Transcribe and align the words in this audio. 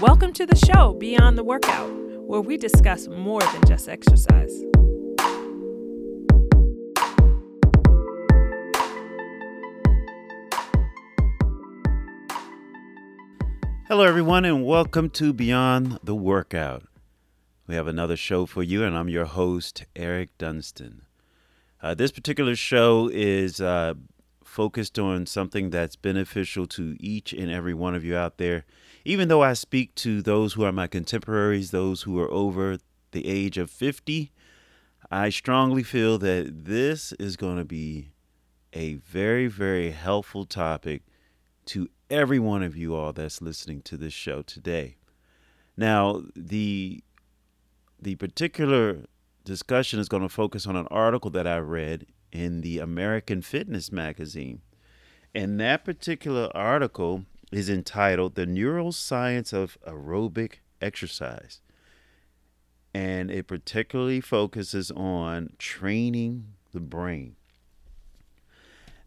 Welcome 0.00 0.32
to 0.32 0.46
the 0.46 0.56
show, 0.56 0.94
Beyond 0.94 1.36
the 1.36 1.44
Workout, 1.44 1.90
where 2.22 2.40
we 2.40 2.56
discuss 2.56 3.06
more 3.06 3.42
than 3.42 3.60
just 3.66 3.86
exercise. 3.86 4.62
Hello, 13.88 14.04
everyone, 14.04 14.46
and 14.46 14.64
welcome 14.64 15.10
to 15.10 15.34
Beyond 15.34 15.98
the 16.02 16.14
Workout. 16.14 16.84
We 17.66 17.74
have 17.74 17.86
another 17.86 18.16
show 18.16 18.46
for 18.46 18.62
you, 18.62 18.82
and 18.82 18.96
I'm 18.96 19.10
your 19.10 19.26
host, 19.26 19.84
Eric 19.94 20.30
Dunston. 20.38 21.02
Uh, 21.82 21.92
this 21.92 22.10
particular 22.10 22.56
show 22.56 23.10
is 23.12 23.60
uh, 23.60 23.92
focused 24.50 24.98
on 24.98 25.26
something 25.26 25.70
that's 25.70 25.94
beneficial 25.94 26.66
to 26.66 26.96
each 26.98 27.32
and 27.32 27.50
every 27.50 27.72
one 27.72 27.94
of 27.94 28.04
you 28.04 28.16
out 28.16 28.36
there. 28.36 28.64
Even 29.04 29.28
though 29.28 29.42
I 29.42 29.52
speak 29.52 29.94
to 29.96 30.20
those 30.20 30.54
who 30.54 30.64
are 30.64 30.72
my 30.72 30.88
contemporaries, 30.88 31.70
those 31.70 32.02
who 32.02 32.18
are 32.18 32.30
over 32.30 32.78
the 33.12 33.26
age 33.26 33.56
of 33.58 33.70
50, 33.70 34.32
I 35.10 35.30
strongly 35.30 35.84
feel 35.84 36.18
that 36.18 36.64
this 36.64 37.12
is 37.12 37.36
going 37.36 37.58
to 37.58 37.64
be 37.64 38.10
a 38.72 38.94
very, 38.94 39.46
very 39.46 39.92
helpful 39.92 40.44
topic 40.44 41.02
to 41.66 41.88
every 42.10 42.40
one 42.40 42.64
of 42.64 42.76
you 42.76 42.94
all 42.96 43.12
that's 43.12 43.40
listening 43.40 43.82
to 43.82 43.96
this 43.96 44.12
show 44.12 44.42
today. 44.42 44.96
Now, 45.76 46.22
the 46.34 47.02
the 48.02 48.16
particular 48.16 49.04
discussion 49.44 50.00
is 50.00 50.08
going 50.08 50.22
to 50.22 50.28
focus 50.28 50.66
on 50.66 50.74
an 50.74 50.86
article 50.90 51.30
that 51.30 51.46
I 51.46 51.58
read 51.58 52.06
in 52.32 52.60
the 52.60 52.78
American 52.78 53.42
Fitness 53.42 53.90
magazine. 53.90 54.60
And 55.34 55.60
that 55.60 55.84
particular 55.84 56.50
article 56.54 57.24
is 57.52 57.68
entitled 57.68 58.34
The 58.34 58.46
Neuroscience 58.46 59.52
of 59.52 59.78
Aerobic 59.86 60.54
Exercise. 60.80 61.60
And 62.92 63.30
it 63.30 63.46
particularly 63.46 64.20
focuses 64.20 64.90
on 64.90 65.50
training 65.58 66.54
the 66.72 66.80
brain. 66.80 67.36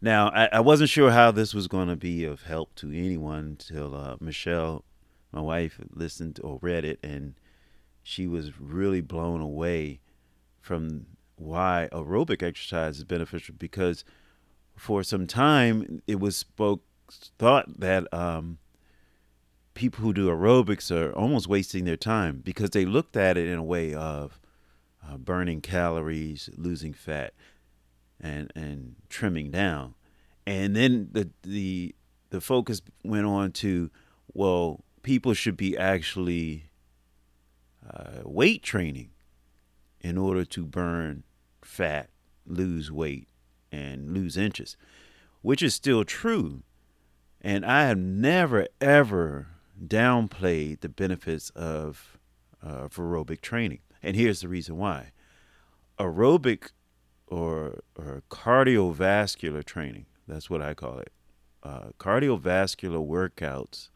Now, 0.00 0.28
I, 0.28 0.48
I 0.52 0.60
wasn't 0.60 0.90
sure 0.90 1.10
how 1.10 1.30
this 1.30 1.54
was 1.54 1.66
going 1.66 1.88
to 1.88 1.96
be 1.96 2.24
of 2.24 2.42
help 2.42 2.74
to 2.76 2.90
anyone 2.90 3.38
until 3.38 3.94
uh, 3.94 4.16
Michelle, 4.20 4.84
my 5.32 5.40
wife, 5.40 5.80
listened 5.90 6.40
or 6.42 6.58
read 6.60 6.84
it, 6.84 6.98
and 7.02 7.34
she 8.02 8.26
was 8.26 8.60
really 8.60 9.00
blown 9.00 9.40
away 9.40 10.00
from 10.60 11.06
why 11.44 11.88
aerobic 11.92 12.42
exercise 12.42 12.98
is 12.98 13.04
beneficial 13.04 13.54
because 13.58 14.04
for 14.76 15.02
some 15.02 15.26
time 15.26 16.02
it 16.06 16.18
was 16.18 16.36
spoke 16.36 16.82
thought 17.38 17.80
that 17.80 18.12
um, 18.12 18.58
people 19.74 20.02
who 20.02 20.12
do 20.12 20.28
aerobics 20.28 20.90
are 20.90 21.12
almost 21.12 21.48
wasting 21.48 21.84
their 21.84 21.96
time 21.96 22.40
because 22.42 22.70
they 22.70 22.84
looked 22.84 23.16
at 23.16 23.36
it 23.36 23.46
in 23.46 23.58
a 23.58 23.62
way 23.62 23.94
of 23.94 24.40
uh, 25.06 25.16
burning 25.16 25.60
calories, 25.60 26.48
losing 26.56 26.94
fat, 26.94 27.34
and 28.20 28.50
and 28.56 28.96
trimming 29.08 29.50
down, 29.50 29.94
and 30.46 30.74
then 30.74 31.08
the 31.12 31.28
the 31.42 31.94
the 32.30 32.40
focus 32.40 32.80
went 33.04 33.26
on 33.26 33.52
to 33.52 33.90
well 34.32 34.82
people 35.02 35.34
should 35.34 35.56
be 35.56 35.76
actually 35.76 36.64
uh, 37.88 38.22
weight 38.24 38.62
training 38.62 39.10
in 40.00 40.16
order 40.16 40.44
to 40.44 40.64
burn 40.64 41.22
fat, 41.64 42.10
lose 42.46 42.92
weight, 42.92 43.28
and 43.72 44.12
lose 44.12 44.36
inches, 44.36 44.76
which 45.42 45.62
is 45.62 45.74
still 45.74 46.04
true. 46.04 46.62
And 47.40 47.64
I 47.64 47.86
have 47.86 47.98
never, 47.98 48.68
ever 48.80 49.48
downplayed 49.84 50.80
the 50.80 50.88
benefits 50.88 51.50
of, 51.50 52.18
uh, 52.62 52.88
aerobic 52.88 53.40
training. 53.40 53.80
And 54.02 54.16
here's 54.16 54.40
the 54.40 54.48
reason 54.48 54.76
why 54.76 55.12
aerobic 55.98 56.70
or, 57.26 57.80
or 57.96 58.22
cardiovascular 58.30 59.64
training, 59.64 60.06
that's 60.26 60.50
what 60.50 60.62
I 60.62 60.74
call 60.74 60.98
it. 60.98 61.12
Uh, 61.62 61.90
cardiovascular 61.98 63.06
workouts 63.06 63.88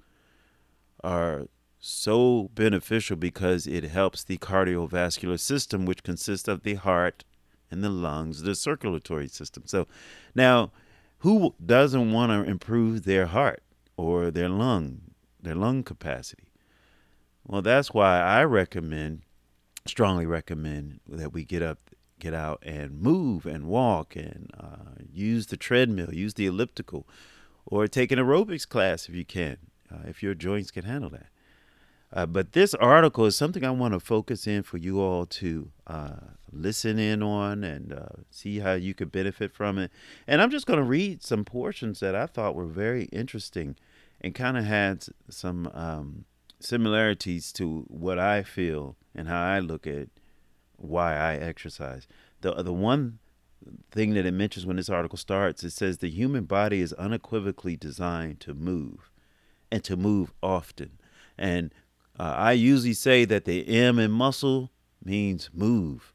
are 1.05 1.47
so 1.79 2.51
beneficial 2.55 3.17
because 3.17 3.67
it 3.67 3.85
helps 3.85 4.25
the 4.25 4.39
cardiovascular 4.39 5.39
system, 5.39 5.87
which 5.87 6.03
consists 6.03 6.49
of 6.49 6.63
the 6.63 6.75
heart 6.75 7.25
and 7.71 7.83
the 7.83 7.91
lungs, 7.91 8.43
the 8.43 8.55
circulatory 8.55 9.29
system. 9.29 9.65
So 9.67 9.87
now, 10.35 10.73
who 11.19 11.55
doesn't 11.65 12.13
want 12.13 12.31
to 12.31 12.51
improve 12.51 13.05
their 13.05 13.27
heart 13.27 13.63
or 13.97 14.31
their 14.31 14.49
lung, 14.49 15.01
their 15.43 15.55
lung 15.55 15.83
capacity? 15.83 16.53
Well, 17.47 17.63
that's 17.63 17.93
why 17.93 18.21
I 18.21 18.45
recommend, 18.45 19.23
strongly 19.87 20.27
recommend 20.27 21.01
that 21.09 21.33
we 21.33 21.45
get 21.45 21.63
up, 21.63 21.79
get 22.19 22.35
out 22.35 22.63
and 22.63 23.01
move 23.01 23.47
and 23.47 23.65
walk 23.67 24.17
and 24.17 24.51
uh, 24.59 25.03
use 25.11 25.47
the 25.47 25.57
treadmill, 25.57 26.13
use 26.13 26.35
the 26.35 26.47
elliptical, 26.47 27.09
or 27.67 27.87
take 27.87 28.13
an 28.13 28.19
aerobics 28.19 28.69
class 28.69 29.09
if 29.09 29.15
you 29.15 29.25
can, 29.25 29.57
uh, 29.91 30.07
if 30.07 30.23
your 30.23 30.35
joints 30.35 30.71
can 30.71 30.85
handle 30.85 31.11
that. 31.11 31.29
Uh, 32.13 32.25
but 32.27 32.53
this 32.53 32.75
article 32.75 33.27
is 33.27 33.37
something 33.37 33.65
I 33.65 33.71
want 33.71 33.95
to 33.95 34.01
focus 34.01 34.47
in 34.47 34.63
for 34.63 34.79
you 34.79 35.01
all 35.01 35.27
to 35.27 35.71
uh, 35.87 36.17
listen 36.51 36.99
in 36.99 37.23
on 37.23 37.63
and 37.63 37.93
uh, 37.93 38.23
see 38.31 38.61
how 38.61 38.73
you 38.73 38.95
could 38.95 39.13
benefit 39.13 39.53
from 39.53 39.79
it. 39.79 39.91
And 40.27 40.41
I'm 40.41 40.51
just 40.51 40.67
going 40.67 40.79
to 40.79 40.85
read 40.85 41.23
some 41.23 41.45
portions 41.45 42.01
that 42.01 42.15
I 42.15 42.27
thought 42.27 42.55
were 42.55 42.67
very 42.67 43.05
interesting 43.05 43.77
and 44.21 44.35
kind 44.35 44.57
of 44.57 44.65
had 44.65 45.05
some 45.29 45.71
um, 45.75 46.25
similarities 46.61 47.53
to 47.53 47.85
what 47.89 48.19
I 48.19 48.43
feel 48.43 48.97
and 49.15 49.29
how 49.29 49.43
I 49.43 49.59
look 49.59 49.87
at 49.87 50.09
why 50.77 51.15
I 51.15 51.35
exercise. 51.35 52.07
The 52.41 52.55
the 52.63 52.73
one 52.73 53.19
thing 53.91 54.15
that 54.15 54.27
it 54.27 54.33
mentions 54.33 54.65
when 54.65 54.77
this 54.77 54.89
article 54.89 55.19
starts, 55.19 55.65
it 55.65 55.71
says 55.71 55.99
the 55.99 56.09
human 56.09 56.45
body 56.45 56.81
is 56.81 56.93
unequivocally 56.95 57.77
designed 57.77 58.41
to 58.41 58.55
move 58.55 59.11
and 59.71 59.83
to 59.85 59.97
move 59.97 60.33
often. 60.43 60.99
And 61.37 61.73
uh, 62.19 62.35
I 62.37 62.53
usually 62.53 62.95
say 62.95 63.25
that 63.27 63.45
the 63.45 63.69
M 63.69 63.99
in 63.99 64.11
muscle 64.11 64.71
means 65.05 65.51
move, 65.53 66.15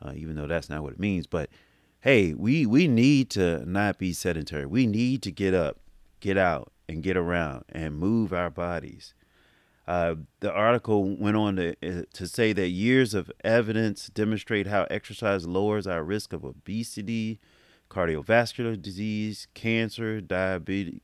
uh, 0.00 0.12
even 0.14 0.36
though 0.36 0.46
that's 0.46 0.70
not 0.70 0.82
what 0.82 0.92
it 0.92 1.00
means. 1.00 1.26
But 1.26 1.50
hey, 2.00 2.34
we 2.34 2.66
we 2.66 2.86
need 2.86 3.30
to 3.30 3.64
not 3.66 3.98
be 3.98 4.12
sedentary. 4.12 4.66
We 4.66 4.86
need 4.86 5.22
to 5.22 5.32
get 5.32 5.54
up, 5.54 5.80
get 6.20 6.36
out, 6.38 6.72
and 6.88 7.02
get 7.02 7.16
around 7.16 7.64
and 7.68 7.98
move 7.98 8.32
our 8.32 8.50
bodies. 8.50 9.14
Uh, 9.86 10.14
the 10.38 10.52
article 10.52 11.16
went 11.16 11.36
on 11.36 11.56
to, 11.56 11.74
uh, 11.82 12.04
to 12.12 12.26
say 12.28 12.52
that 12.52 12.68
years 12.68 13.12
of 13.12 13.30
evidence 13.42 14.06
demonstrate 14.06 14.68
how 14.68 14.86
exercise 14.88 15.48
lowers 15.48 15.86
our 15.86 16.04
risk 16.04 16.32
of 16.32 16.44
obesity, 16.44 17.40
cardiovascular 17.90 18.80
disease, 18.80 19.48
cancer, 19.52 20.20
diabetes, 20.20 21.00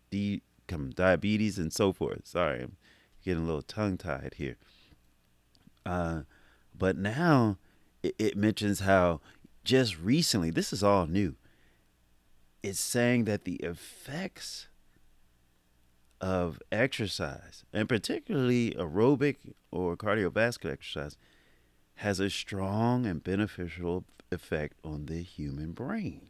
diabetes, 0.95 1.59
and 1.59 1.73
so 1.73 1.93
forth. 1.93 2.21
Sorry, 2.25 2.63
I'm 2.63 2.77
getting 3.27 3.43
a 3.43 3.47
little 3.47 3.61
tongue 3.61 3.99
tied 3.99 4.35
here. 4.37 4.57
Uh, 5.85 6.23
but 6.77 6.97
now 6.97 7.59
it, 8.03 8.15
it 8.19 8.37
mentions 8.37 8.81
how 8.81 9.21
just 9.65 9.99
recently, 9.99 10.51
this 10.51 10.73
is 10.73 10.83
all 10.83 11.07
new, 11.07 11.35
it's 12.63 12.81
saying 12.81 13.25
that 13.25 13.45
the 13.45 13.57
effects 13.57 14.69
of 16.21 16.63
exercise, 16.73 17.65
and 17.73 17.89
particularly 17.89 18.71
aerobic 18.79 19.37
or 19.71 19.97
cardiovascular 19.97 20.73
exercise, 20.73 21.17
has 21.97 22.21
a 22.21 22.31
strong 22.31 23.07
and 23.07 23.25
beneficial 23.25 24.05
effect 24.31 24.79
on 24.85 25.07
the 25.07 25.23
human 25.23 25.73
brain. 25.73 26.29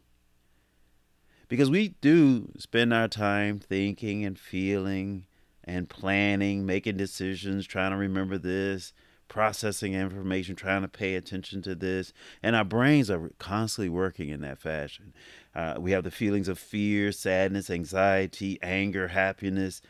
Because 1.47 1.69
we 1.69 1.89
do 2.01 2.51
spend 2.57 2.93
our 2.93 3.07
time 3.07 3.59
thinking 3.59 4.25
and 4.25 4.37
feeling 4.37 5.25
and 5.67 5.89
planning, 5.89 6.65
making 6.65 6.97
decisions, 6.97 7.67
trying 7.67 7.91
to 7.91 7.97
remember 7.97 8.37
this, 8.37 8.93
processing 9.27 9.93
information, 9.93 10.55
trying 10.55 10.81
to 10.81 10.87
pay 10.87 11.15
attention 11.15 11.61
to 11.61 11.75
this. 11.75 12.13
And 12.41 12.55
our 12.55 12.63
brains 12.63 13.11
are 13.11 13.29
constantly 13.37 13.89
working 13.89 14.29
in 14.29 14.41
that 14.41 14.59
fashion. 14.59 15.13
Uh, 15.53 15.75
we 15.77 15.91
have 15.91 16.05
the 16.05 16.11
feelings 16.11 16.47
of 16.47 16.57
fear, 16.57 17.11
sadness, 17.11 17.69
anxiety, 17.69 18.57
anger, 18.61 19.09
happiness. 19.09 19.81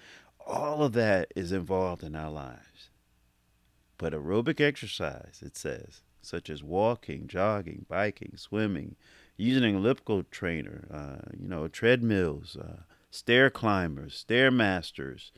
All 0.45 0.83
of 0.83 0.93
that 0.93 1.31
is 1.35 1.51
involved 1.51 2.03
in 2.03 2.15
our 2.15 2.31
lives. 2.31 2.89
But 3.99 4.13
aerobic 4.13 4.59
exercise, 4.59 5.41
it 5.45 5.55
says, 5.55 6.01
such 6.21 6.49
as 6.49 6.63
walking, 6.63 7.27
jogging, 7.27 7.85
biking, 7.87 8.33
swimming, 8.35 8.95
using 9.37 9.63
an 9.63 9.75
elliptical 9.75 10.23
trainer, 10.23 10.87
uh, 10.91 11.29
you 11.39 11.47
know, 11.47 11.67
treadmills, 11.67 12.57
uh, 12.57 12.81
stair 13.11 13.49
climbers, 13.49 14.15
stair 14.15 14.51
masters, 14.51 15.31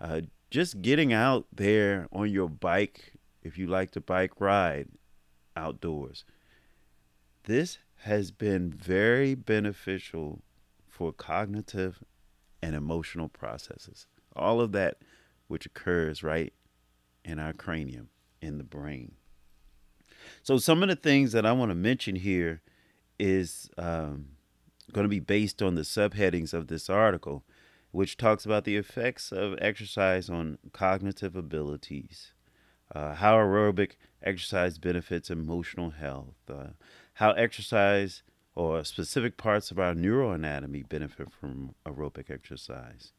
uh, 0.00 0.22
just 0.50 0.80
getting 0.82 1.12
out 1.12 1.46
there 1.52 2.08
on 2.12 2.30
your 2.30 2.48
bike 2.48 3.12
if 3.42 3.58
you 3.58 3.66
like 3.66 3.90
to 3.92 4.00
bike 4.00 4.40
ride 4.40 4.88
outdoors. 5.56 6.24
This 7.44 7.78
has 8.02 8.30
been 8.30 8.72
very 8.72 9.34
beneficial 9.34 10.42
for 10.88 11.12
cognitive 11.12 12.02
and 12.62 12.74
emotional 12.74 13.28
processes. 13.28 14.06
All 14.34 14.60
of 14.60 14.72
that 14.72 14.98
which 15.48 15.66
occurs 15.66 16.22
right 16.22 16.52
in 17.24 17.38
our 17.38 17.52
cranium, 17.52 18.08
in 18.40 18.58
the 18.58 18.64
brain. 18.64 19.12
So, 20.42 20.58
some 20.58 20.82
of 20.82 20.88
the 20.88 20.96
things 20.96 21.32
that 21.32 21.46
I 21.46 21.52
want 21.52 21.70
to 21.70 21.74
mention 21.74 22.16
here 22.16 22.60
is 23.18 23.70
um, 23.78 24.26
going 24.92 25.04
to 25.04 25.08
be 25.08 25.20
based 25.20 25.62
on 25.62 25.74
the 25.74 25.82
subheadings 25.82 26.52
of 26.52 26.68
this 26.68 26.88
article, 26.88 27.44
which 27.98 28.16
talks 28.16 28.46
about 28.46 28.62
the 28.62 28.76
effects 28.76 29.32
of 29.32 29.58
exercise 29.60 30.30
on 30.30 30.56
cognitive 30.72 31.34
abilities, 31.34 32.32
uh, 32.94 33.12
how 33.14 33.34
aerobic 33.34 33.96
exercise 34.22 34.78
benefits 34.78 35.30
emotional 35.30 35.90
health, 35.90 36.36
uh, 36.48 36.68
how 37.14 37.32
exercise 37.32 38.22
or 38.54 38.84
specific 38.84 39.36
parts 39.36 39.72
of 39.72 39.80
our 39.80 39.94
neuroanatomy 39.94 40.88
benefit 40.88 41.26
from 41.32 41.74
aerobic 41.84 42.30
exercise. 42.30 43.14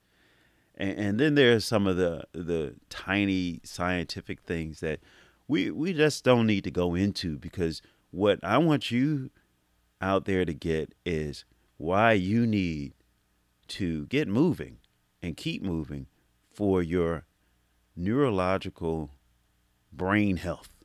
And, 0.75 0.97
and 0.97 1.19
then 1.19 1.35
there's 1.35 1.65
some 1.65 1.85
of 1.85 1.97
the 1.97 2.23
the 2.31 2.75
tiny 2.89 3.59
scientific 3.65 4.43
things 4.43 4.79
that 4.79 5.01
we 5.49 5.71
we 5.71 5.91
just 5.91 6.23
don't 6.23 6.47
need 6.47 6.63
to 6.63 6.71
go 6.71 6.95
into 6.95 7.37
because 7.37 7.81
what 8.11 8.39
I 8.43 8.57
want 8.59 8.91
you 8.91 9.29
out 9.99 10.23
there 10.23 10.45
to 10.45 10.53
get 10.53 10.93
is 11.05 11.43
why 11.75 12.13
you 12.13 12.47
need 12.47 12.93
to 13.69 14.05
get 14.07 14.27
moving 14.27 14.77
and 15.21 15.37
keep 15.37 15.61
moving 15.63 16.07
for 16.53 16.81
your 16.81 17.25
neurological 17.95 19.11
brain 19.91 20.37
health, 20.37 20.83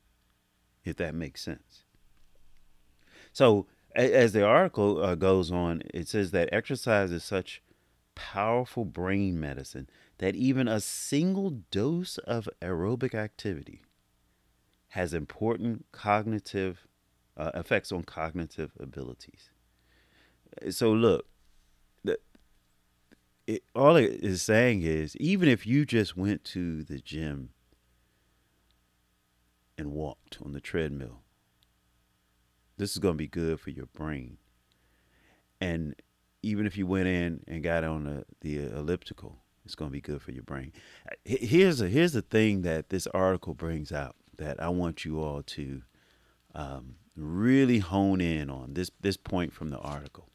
if 0.85 0.97
that 0.97 1.15
makes 1.15 1.43
sense. 1.43 1.85
So, 3.33 3.67
as 3.95 4.33
the 4.33 4.45
article 4.45 5.03
uh, 5.03 5.15
goes 5.15 5.53
on, 5.53 5.83
it 5.93 6.09
says 6.09 6.33
that 6.33 6.49
exercise 6.53 7.13
is 7.13 7.23
such 7.23 7.63
powerful 8.15 8.85
brain 8.85 9.39
medicine 9.39 9.89
that 10.19 10.35
even 10.35 10.69
a 10.69 10.81
single 10.81 11.51
dose 11.71 12.19
of 12.19 12.49
aerobic 12.61 13.15
activity 13.15 13.83
has 14.91 15.13
important 15.13 15.87
cognitive 15.93 16.87
uh, 17.37 17.51
effects 17.55 17.91
on 17.91 18.03
cognitive 18.03 18.73
abilities. 18.79 19.51
So, 20.71 20.93
look, 20.93 21.27
it, 23.47 23.63
all 23.75 23.97
it 23.97 24.21
is 24.23 24.43
saying 24.43 24.83
is 24.83 25.17
even 25.17 25.49
if 25.49 25.67
you 25.67 25.85
just 25.85 26.17
went 26.17 26.45
to 26.45 26.83
the 26.83 26.99
gym 26.99 27.51
and 29.77 29.93
walked 29.93 30.39
on 30.45 30.53
the 30.53 30.61
treadmill, 30.61 31.21
this 32.77 32.93
is 32.93 32.99
going 32.99 33.15
to 33.15 33.19
be 33.19 33.29
good 33.29 33.61
for 33.61 33.71
your 33.71 33.87
brain. 33.87 34.39
And 35.61 35.95
even 36.43 36.67
if 36.67 36.77
you 36.77 36.87
went 36.87 37.09
in 37.09 37.43
and 37.47 37.63
got 37.63 37.85
on 37.85 38.05
the, 38.05 38.25
the 38.41 38.67
elliptical, 38.67 39.39
it's 39.65 39.75
going 39.75 39.91
to 39.91 39.93
be 39.93 40.01
good 40.01 40.21
for 40.21 40.33
your 40.33 40.43
brain. 40.43 40.73
Here's 41.25 41.81
a, 41.81 41.89
here's 41.89 42.13
the 42.13 42.23
thing 42.23 42.63
that 42.63 42.91
this 42.91 43.07
article 43.09 43.55
brings 43.55 43.93
out 43.93 44.17
that 44.37 44.63
I 44.63 44.69
want 44.69 45.05
you 45.05 45.23
all 45.23 45.43
to 45.43 45.83
um, 46.55 46.97
really 47.17 47.79
hone 47.79 48.21
in 48.21 48.51
on 48.51 48.75
this 48.75 48.91
this 49.01 49.17
point 49.17 49.53
from 49.53 49.71
the 49.71 49.79
article. 49.79 50.29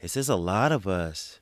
It 0.00 0.08
says 0.08 0.30
a 0.30 0.36
lot 0.36 0.72
of 0.72 0.88
us 0.88 1.40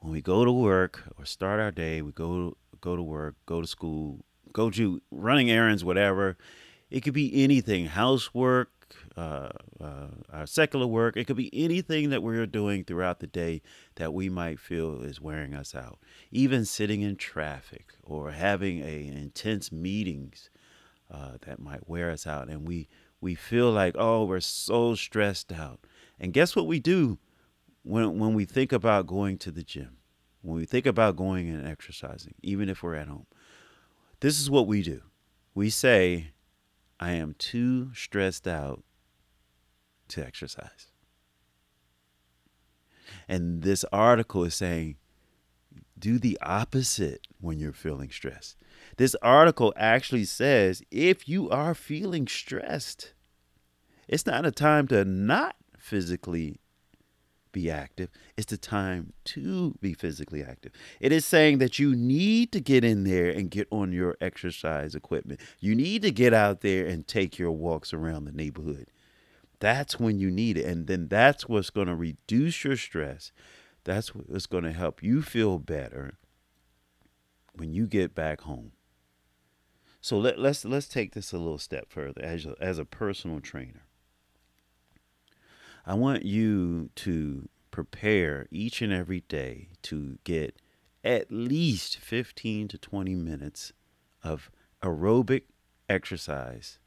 when 0.00 0.12
we 0.12 0.20
go 0.20 0.44
to 0.44 0.52
work 0.52 1.02
or 1.18 1.24
start 1.24 1.60
our 1.60 1.70
day, 1.70 2.02
we 2.02 2.12
go 2.12 2.56
go 2.80 2.94
to 2.94 3.02
work, 3.02 3.36
go 3.46 3.60
to 3.60 3.66
school, 3.66 4.24
go 4.52 4.70
to 4.70 5.00
running 5.10 5.50
errands, 5.50 5.84
whatever. 5.84 6.36
It 6.90 7.00
could 7.00 7.14
be 7.14 7.42
anything, 7.42 7.86
housework, 7.86 8.70
uh, 9.16 9.50
uh, 9.80 10.08
our 10.30 10.46
secular 10.46 10.86
work. 10.86 11.16
It 11.16 11.26
could 11.26 11.36
be 11.36 11.50
anything 11.54 12.10
that 12.10 12.22
we're 12.22 12.46
doing 12.46 12.84
throughout 12.84 13.20
the 13.20 13.26
day 13.26 13.62
that 13.94 14.12
we 14.12 14.28
might 14.28 14.58
feel 14.58 15.02
is 15.02 15.20
wearing 15.20 15.54
us 15.54 15.74
out. 15.74 15.98
Even 16.30 16.64
sitting 16.64 17.00
in 17.00 17.16
traffic 17.16 17.94
or 18.02 18.32
having 18.32 18.80
a 18.80 19.06
intense 19.06 19.72
meetings 19.72 20.50
uh, 21.10 21.38
that 21.46 21.60
might 21.60 21.88
wear 21.88 22.10
us 22.10 22.26
out, 22.26 22.48
and 22.48 22.68
we 22.68 22.88
we 23.22 23.34
feel 23.34 23.70
like 23.70 23.94
oh 23.98 24.24
we're 24.24 24.40
so 24.40 24.94
stressed 24.94 25.50
out. 25.50 25.80
And 26.18 26.34
guess 26.34 26.54
what 26.54 26.66
we 26.66 26.78
do 26.78 27.18
when 27.82 28.18
when 28.18 28.34
we 28.34 28.44
think 28.44 28.72
about 28.72 29.06
going 29.06 29.38
to 29.38 29.50
the 29.50 29.62
gym, 29.62 29.96
when 30.42 30.56
we 30.56 30.66
think 30.66 30.86
about 30.86 31.16
going 31.16 31.48
and 31.48 31.66
exercising, 31.66 32.34
even 32.42 32.68
if 32.68 32.82
we're 32.82 32.94
at 32.94 33.08
home. 33.08 33.26
This 34.20 34.38
is 34.38 34.50
what 34.50 34.66
we 34.66 34.82
do. 34.82 35.02
We 35.54 35.70
say, 35.70 36.32
I 36.98 37.12
am 37.12 37.34
too 37.38 37.92
stressed 37.94 38.46
out 38.46 38.82
to 40.08 40.24
exercise. 40.24 40.92
And 43.28 43.62
this 43.62 43.84
article 43.92 44.44
is 44.44 44.54
saying, 44.54 44.96
do 45.98 46.18
the 46.18 46.38
opposite 46.42 47.26
when 47.40 47.58
you're 47.58 47.72
feeling 47.72 48.10
stressed. 48.10 48.56
This 48.96 49.14
article 49.22 49.72
actually 49.76 50.24
says 50.24 50.82
if 50.90 51.28
you 51.28 51.48
are 51.50 51.74
feeling 51.74 52.26
stressed, 52.26 53.14
it's 54.08 54.26
not 54.26 54.46
a 54.46 54.50
time 54.50 54.88
to 54.88 55.04
not 55.04 55.56
physically 55.78 56.60
be 57.52 57.70
active. 57.70 58.10
It's 58.36 58.50
the 58.50 58.56
time 58.56 59.12
to 59.26 59.74
be 59.80 59.94
physically 59.94 60.42
active. 60.42 60.72
It 61.00 61.12
is 61.12 61.24
saying 61.24 61.58
that 61.58 61.78
you 61.78 61.94
need 61.94 62.52
to 62.52 62.60
get 62.60 62.84
in 62.84 63.04
there 63.04 63.30
and 63.30 63.50
get 63.50 63.68
on 63.70 63.92
your 63.92 64.16
exercise 64.20 64.94
equipment. 64.94 65.40
You 65.58 65.74
need 65.74 66.02
to 66.02 66.10
get 66.10 66.32
out 66.32 66.60
there 66.60 66.86
and 66.86 67.06
take 67.06 67.38
your 67.38 67.52
walks 67.52 67.92
around 67.92 68.24
the 68.24 68.32
neighborhood. 68.32 68.88
That's 69.58 70.00
when 70.00 70.18
you 70.18 70.30
need 70.30 70.56
it. 70.56 70.64
And 70.64 70.86
then 70.86 71.08
that's 71.08 71.48
what's 71.48 71.70
going 71.70 71.88
to 71.88 71.94
reduce 71.94 72.64
your 72.64 72.76
stress. 72.76 73.32
That's 73.84 74.14
what's 74.14 74.46
going 74.46 74.64
to 74.64 74.72
help 74.72 75.02
you 75.02 75.22
feel 75.22 75.58
better 75.58 76.18
when 77.54 77.72
you 77.72 77.86
get 77.86 78.14
back 78.14 78.42
home. 78.42 78.72
So 80.00 80.16
let, 80.16 80.38
let's 80.38 80.64
let's 80.64 80.88
take 80.88 81.12
this 81.12 81.32
a 81.32 81.38
little 81.38 81.58
step 81.58 81.86
further 81.90 82.22
as 82.22 82.46
a, 82.46 82.54
as 82.58 82.78
a 82.78 82.86
personal 82.86 83.40
trainer. 83.40 83.82
I 85.90 85.94
want 85.94 86.24
you 86.24 86.90
to 86.94 87.48
prepare 87.72 88.46
each 88.52 88.80
and 88.80 88.92
every 88.92 89.22
day 89.22 89.70
to 89.82 90.18
get 90.22 90.62
at 91.02 91.32
least 91.32 91.98
15 91.98 92.68
to 92.68 92.78
20 92.78 93.16
minutes 93.16 93.72
of 94.22 94.52
aerobic 94.84 95.46
exercise. 95.88 96.78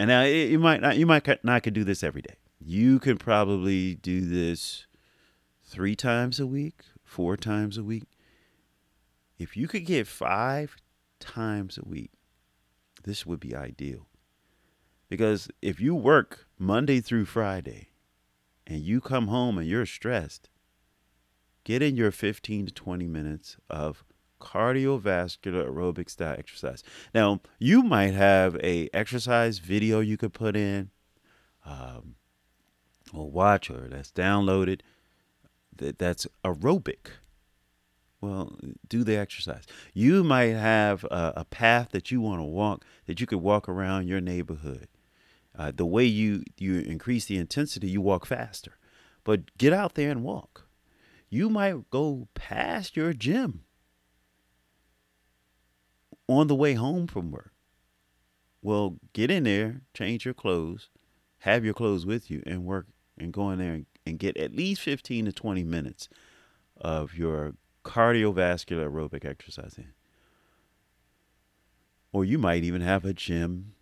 And 0.00 0.08
now 0.08 0.22
you 0.22 0.58
might 0.58 0.80
not 0.80 0.96
you 0.96 1.06
might 1.06 1.44
not 1.44 1.62
could 1.62 1.72
do 1.72 1.84
this 1.84 2.02
every 2.02 2.22
day. 2.22 2.34
You 2.58 2.98
could 2.98 3.20
probably 3.20 3.94
do 3.94 4.22
this 4.22 4.88
3 5.62 5.94
times 5.94 6.40
a 6.40 6.48
week, 6.48 6.82
4 7.04 7.36
times 7.36 7.78
a 7.78 7.84
week. 7.84 8.08
If 9.38 9.56
you 9.56 9.68
could 9.68 9.86
get 9.86 10.08
5 10.08 10.74
times 11.20 11.78
a 11.78 11.88
week, 11.88 12.10
this 13.04 13.24
would 13.24 13.38
be 13.38 13.54
ideal. 13.54 14.08
Because 15.08 15.48
if 15.60 15.78
you 15.78 15.94
work 15.94 16.48
Monday 16.62 17.00
through 17.00 17.24
Friday 17.24 17.88
and 18.68 18.80
you 18.80 19.00
come 19.00 19.26
home 19.26 19.58
and 19.58 19.66
you're 19.66 19.84
stressed, 19.84 20.48
get 21.64 21.82
in 21.82 21.96
your 21.96 22.12
15 22.12 22.66
to 22.66 22.72
20 22.72 23.06
minutes 23.08 23.56
of 23.68 24.04
cardiovascular 24.40 25.68
aerobic 25.68 26.08
style 26.08 26.36
exercise. 26.38 26.84
Now, 27.12 27.40
you 27.58 27.82
might 27.82 28.14
have 28.14 28.54
a 28.62 28.88
exercise 28.94 29.58
video 29.58 29.98
you 29.98 30.16
could 30.16 30.32
put 30.32 30.56
in 30.56 30.90
um, 31.66 32.14
or 33.12 33.28
watch 33.28 33.68
or 33.68 33.88
that's 33.88 34.12
downloaded 34.12 34.82
that 35.76 35.98
that's 35.98 36.28
aerobic 36.44 37.08
well, 38.20 38.56
do 38.88 39.02
the 39.02 39.16
exercise. 39.16 39.64
You 39.92 40.22
might 40.22 40.54
have 40.54 41.02
a, 41.02 41.32
a 41.38 41.44
path 41.44 41.88
that 41.90 42.12
you 42.12 42.20
want 42.20 42.38
to 42.38 42.44
walk 42.44 42.84
that 43.06 43.20
you 43.20 43.26
could 43.26 43.40
walk 43.40 43.68
around 43.68 44.06
your 44.06 44.20
neighborhood. 44.20 44.86
Uh, 45.56 45.72
the 45.74 45.86
way 45.86 46.04
you 46.04 46.42
you 46.56 46.80
increase 46.80 47.26
the 47.26 47.36
intensity, 47.36 47.88
you 47.88 48.00
walk 48.00 48.26
faster. 48.26 48.78
But 49.24 49.56
get 49.58 49.72
out 49.72 49.94
there 49.94 50.10
and 50.10 50.24
walk. 50.24 50.66
You 51.28 51.48
might 51.48 51.90
go 51.90 52.28
past 52.34 52.96
your 52.96 53.12
gym 53.12 53.64
on 56.28 56.46
the 56.46 56.54
way 56.54 56.74
home 56.74 57.06
from 57.06 57.30
work. 57.30 57.52
Well, 58.62 58.98
get 59.12 59.30
in 59.30 59.44
there, 59.44 59.82
change 59.92 60.24
your 60.24 60.34
clothes, 60.34 60.88
have 61.38 61.64
your 61.64 61.74
clothes 61.74 62.06
with 62.06 62.30
you, 62.30 62.42
and 62.46 62.64
work 62.64 62.86
and 63.18 63.32
go 63.32 63.50
in 63.50 63.58
there 63.58 63.72
and, 63.72 63.86
and 64.06 64.18
get 64.18 64.36
at 64.36 64.54
least 64.54 64.80
15 64.82 65.26
to 65.26 65.32
20 65.32 65.64
minutes 65.64 66.08
of 66.76 67.14
your 67.14 67.54
cardiovascular 67.84 68.90
aerobic 68.90 69.24
exercising. 69.24 69.88
Or 72.12 72.24
you 72.24 72.38
might 72.38 72.62
even 72.62 72.82
have 72.82 73.04
a 73.04 73.14
gym 73.14 73.74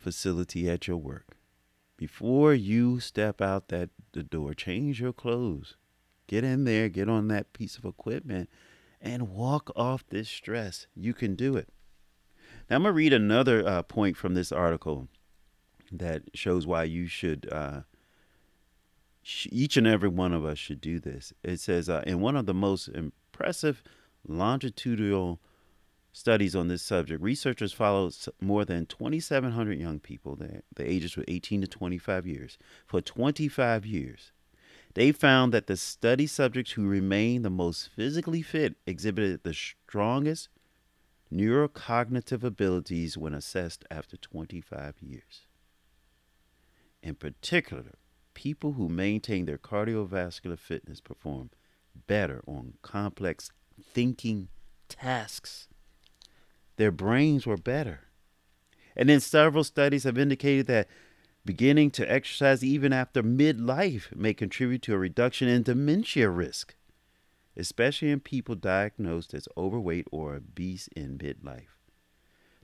facility 0.00 0.68
at 0.68 0.88
your 0.88 0.96
work. 0.96 1.36
Before 1.96 2.54
you 2.54 2.98
step 2.98 3.40
out 3.40 3.68
that 3.68 3.90
the 4.12 4.22
door, 4.22 4.54
change 4.54 5.00
your 5.00 5.12
clothes. 5.12 5.76
Get 6.26 6.44
in 6.44 6.64
there, 6.64 6.88
get 6.88 7.08
on 7.08 7.28
that 7.28 7.52
piece 7.52 7.76
of 7.76 7.84
equipment 7.84 8.48
and 9.00 9.28
walk 9.28 9.70
off 9.76 10.04
this 10.08 10.28
stress. 10.28 10.86
You 10.94 11.12
can 11.12 11.34
do 11.34 11.56
it. 11.56 11.68
Now 12.68 12.76
I'm 12.76 12.82
going 12.82 12.92
to 12.92 12.96
read 12.96 13.12
another 13.12 13.66
uh, 13.66 13.82
point 13.82 14.16
from 14.16 14.34
this 14.34 14.50
article 14.50 15.08
that 15.92 16.22
shows 16.34 16.66
why 16.66 16.84
you 16.84 17.06
should 17.06 17.48
uh, 17.50 17.80
each 19.50 19.76
and 19.76 19.86
every 19.86 20.08
one 20.08 20.32
of 20.32 20.44
us 20.44 20.58
should 20.58 20.80
do 20.80 20.98
this. 20.98 21.32
It 21.42 21.60
says, 21.60 21.88
uh, 21.88 22.02
in 22.06 22.20
one 22.20 22.36
of 22.36 22.46
the 22.46 22.54
most 22.54 22.88
impressive 22.88 23.82
longitudinal 24.26 25.40
studies 26.12 26.56
on 26.56 26.68
this 26.68 26.82
subject. 26.82 27.22
Researchers 27.22 27.72
followed 27.72 28.14
more 28.40 28.64
than 28.64 28.86
2,700 28.86 29.78
young 29.78 30.00
people, 30.00 30.36
the, 30.36 30.62
the 30.74 30.88
ages 30.88 31.16
were 31.16 31.24
18 31.28 31.62
to 31.62 31.66
25 31.66 32.26
years, 32.26 32.58
for 32.86 33.00
25 33.00 33.86
years. 33.86 34.32
They 34.94 35.12
found 35.12 35.54
that 35.54 35.68
the 35.68 35.76
study 35.76 36.26
subjects 36.26 36.72
who 36.72 36.86
remained 36.86 37.44
the 37.44 37.50
most 37.50 37.90
physically 37.94 38.42
fit 38.42 38.74
exhibited 38.86 39.44
the 39.44 39.54
strongest 39.54 40.48
neurocognitive 41.32 42.42
abilities 42.42 43.16
when 43.16 43.34
assessed 43.34 43.84
after 43.90 44.16
25 44.16 44.96
years. 45.00 45.46
In 47.02 47.14
particular, 47.14 47.94
people 48.34 48.72
who 48.72 48.88
maintain 48.88 49.46
their 49.46 49.58
cardiovascular 49.58 50.58
fitness 50.58 51.00
perform 51.00 51.50
better 52.06 52.42
on 52.46 52.74
complex 52.82 53.50
thinking 53.80 54.48
tasks. 54.88 55.68
Their 56.80 56.90
brains 56.90 57.46
were 57.46 57.58
better. 57.58 58.08
And 58.96 59.10
then 59.10 59.20
several 59.20 59.64
studies 59.64 60.04
have 60.04 60.16
indicated 60.16 60.66
that 60.68 60.88
beginning 61.44 61.90
to 61.90 62.10
exercise 62.10 62.64
even 62.64 62.90
after 62.90 63.22
midlife 63.22 64.16
may 64.16 64.32
contribute 64.32 64.80
to 64.84 64.94
a 64.94 64.98
reduction 64.98 65.46
in 65.46 65.62
dementia 65.62 66.30
risk, 66.30 66.74
especially 67.54 68.10
in 68.10 68.20
people 68.20 68.54
diagnosed 68.54 69.34
as 69.34 69.46
overweight 69.58 70.08
or 70.10 70.36
obese 70.36 70.88
in 70.96 71.18
midlife. 71.18 71.76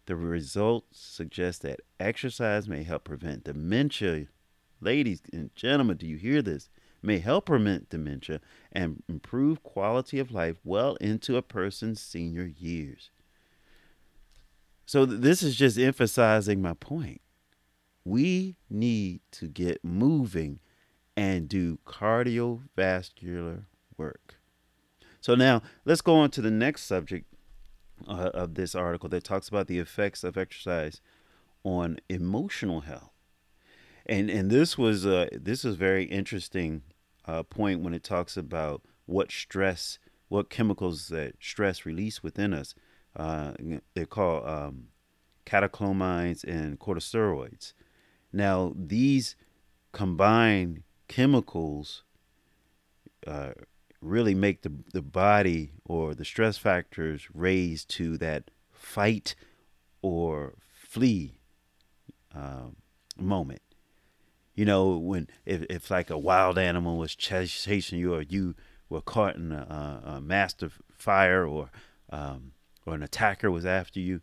The 0.06 0.16
results 0.16 0.98
suggest 0.98 1.60
that 1.60 1.82
exercise 2.00 2.66
may 2.66 2.84
help 2.84 3.04
prevent 3.04 3.44
dementia. 3.44 4.28
Ladies 4.80 5.20
and 5.30 5.54
gentlemen, 5.54 5.98
do 5.98 6.06
you 6.06 6.16
hear 6.16 6.40
this? 6.40 6.70
May 7.02 7.18
help 7.18 7.44
prevent 7.44 7.90
dementia 7.90 8.40
and 8.72 9.02
improve 9.10 9.62
quality 9.62 10.18
of 10.18 10.32
life 10.32 10.56
well 10.64 10.94
into 11.02 11.36
a 11.36 11.42
person's 11.42 12.00
senior 12.00 12.46
years. 12.46 13.10
So, 14.86 15.04
th- 15.04 15.20
this 15.20 15.42
is 15.42 15.56
just 15.56 15.78
emphasizing 15.78 16.62
my 16.62 16.74
point. 16.74 17.20
We 18.04 18.56
need 18.70 19.20
to 19.32 19.48
get 19.48 19.84
moving 19.84 20.60
and 21.16 21.48
do 21.48 21.78
cardiovascular 21.84 23.64
work. 23.96 24.36
So, 25.20 25.34
now 25.34 25.62
let's 25.84 26.00
go 26.00 26.14
on 26.14 26.30
to 26.30 26.40
the 26.40 26.50
next 26.50 26.84
subject 26.84 27.26
uh, 28.06 28.30
of 28.32 28.54
this 28.54 28.74
article 28.74 29.08
that 29.08 29.24
talks 29.24 29.48
about 29.48 29.66
the 29.66 29.78
effects 29.78 30.22
of 30.22 30.36
exercise 30.36 31.00
on 31.64 31.98
emotional 32.08 32.82
health. 32.82 33.10
And 34.06 34.30
and 34.30 34.50
this 34.50 34.78
was 34.78 35.04
uh, 35.04 35.28
this 35.32 35.64
was 35.64 35.74
very 35.74 36.04
interesting 36.04 36.82
uh, 37.26 37.42
point 37.42 37.80
when 37.80 37.92
it 37.92 38.04
talks 38.04 38.36
about 38.36 38.82
what 39.06 39.32
stress, 39.32 39.98
what 40.28 40.48
chemicals 40.48 41.08
that 41.08 41.34
stress 41.40 41.84
release 41.84 42.22
within 42.22 42.54
us. 42.54 42.74
Uh, 43.16 43.52
they're 43.94 44.06
called 44.06 44.46
um, 44.46 44.88
catecholamines 45.46 46.44
and 46.44 46.78
corticosteroids. 46.78 47.72
Now 48.32 48.74
these 48.76 49.36
combined 49.92 50.82
chemicals 51.08 52.02
uh, 53.26 53.52
really 54.02 54.34
make 54.34 54.62
the 54.62 54.72
the 54.92 55.02
body 55.02 55.72
or 55.84 56.14
the 56.14 56.24
stress 56.24 56.58
factors 56.58 57.28
raise 57.32 57.84
to 57.84 58.18
that 58.18 58.50
fight 58.70 59.34
or 60.02 60.54
flee 60.60 61.38
uh, 62.34 62.68
moment. 63.18 63.62
You 64.54 64.64
know, 64.64 64.96
when 64.96 65.28
if, 65.44 65.64
if 65.68 65.90
like 65.90 66.10
a 66.10 66.18
wild 66.18 66.58
animal 66.58 66.96
was 66.96 67.14
chasing 67.14 67.98
you, 67.98 68.14
or 68.14 68.22
you 68.22 68.54
were 68.88 69.00
caught 69.00 69.36
in 69.36 69.52
a, 69.52 70.02
a 70.04 70.20
massive 70.20 70.80
fire, 70.90 71.46
or 71.46 71.70
um, 72.10 72.52
or 72.86 72.94
an 72.94 73.02
attacker 73.02 73.50
was 73.50 73.66
after 73.66 74.00
you. 74.00 74.20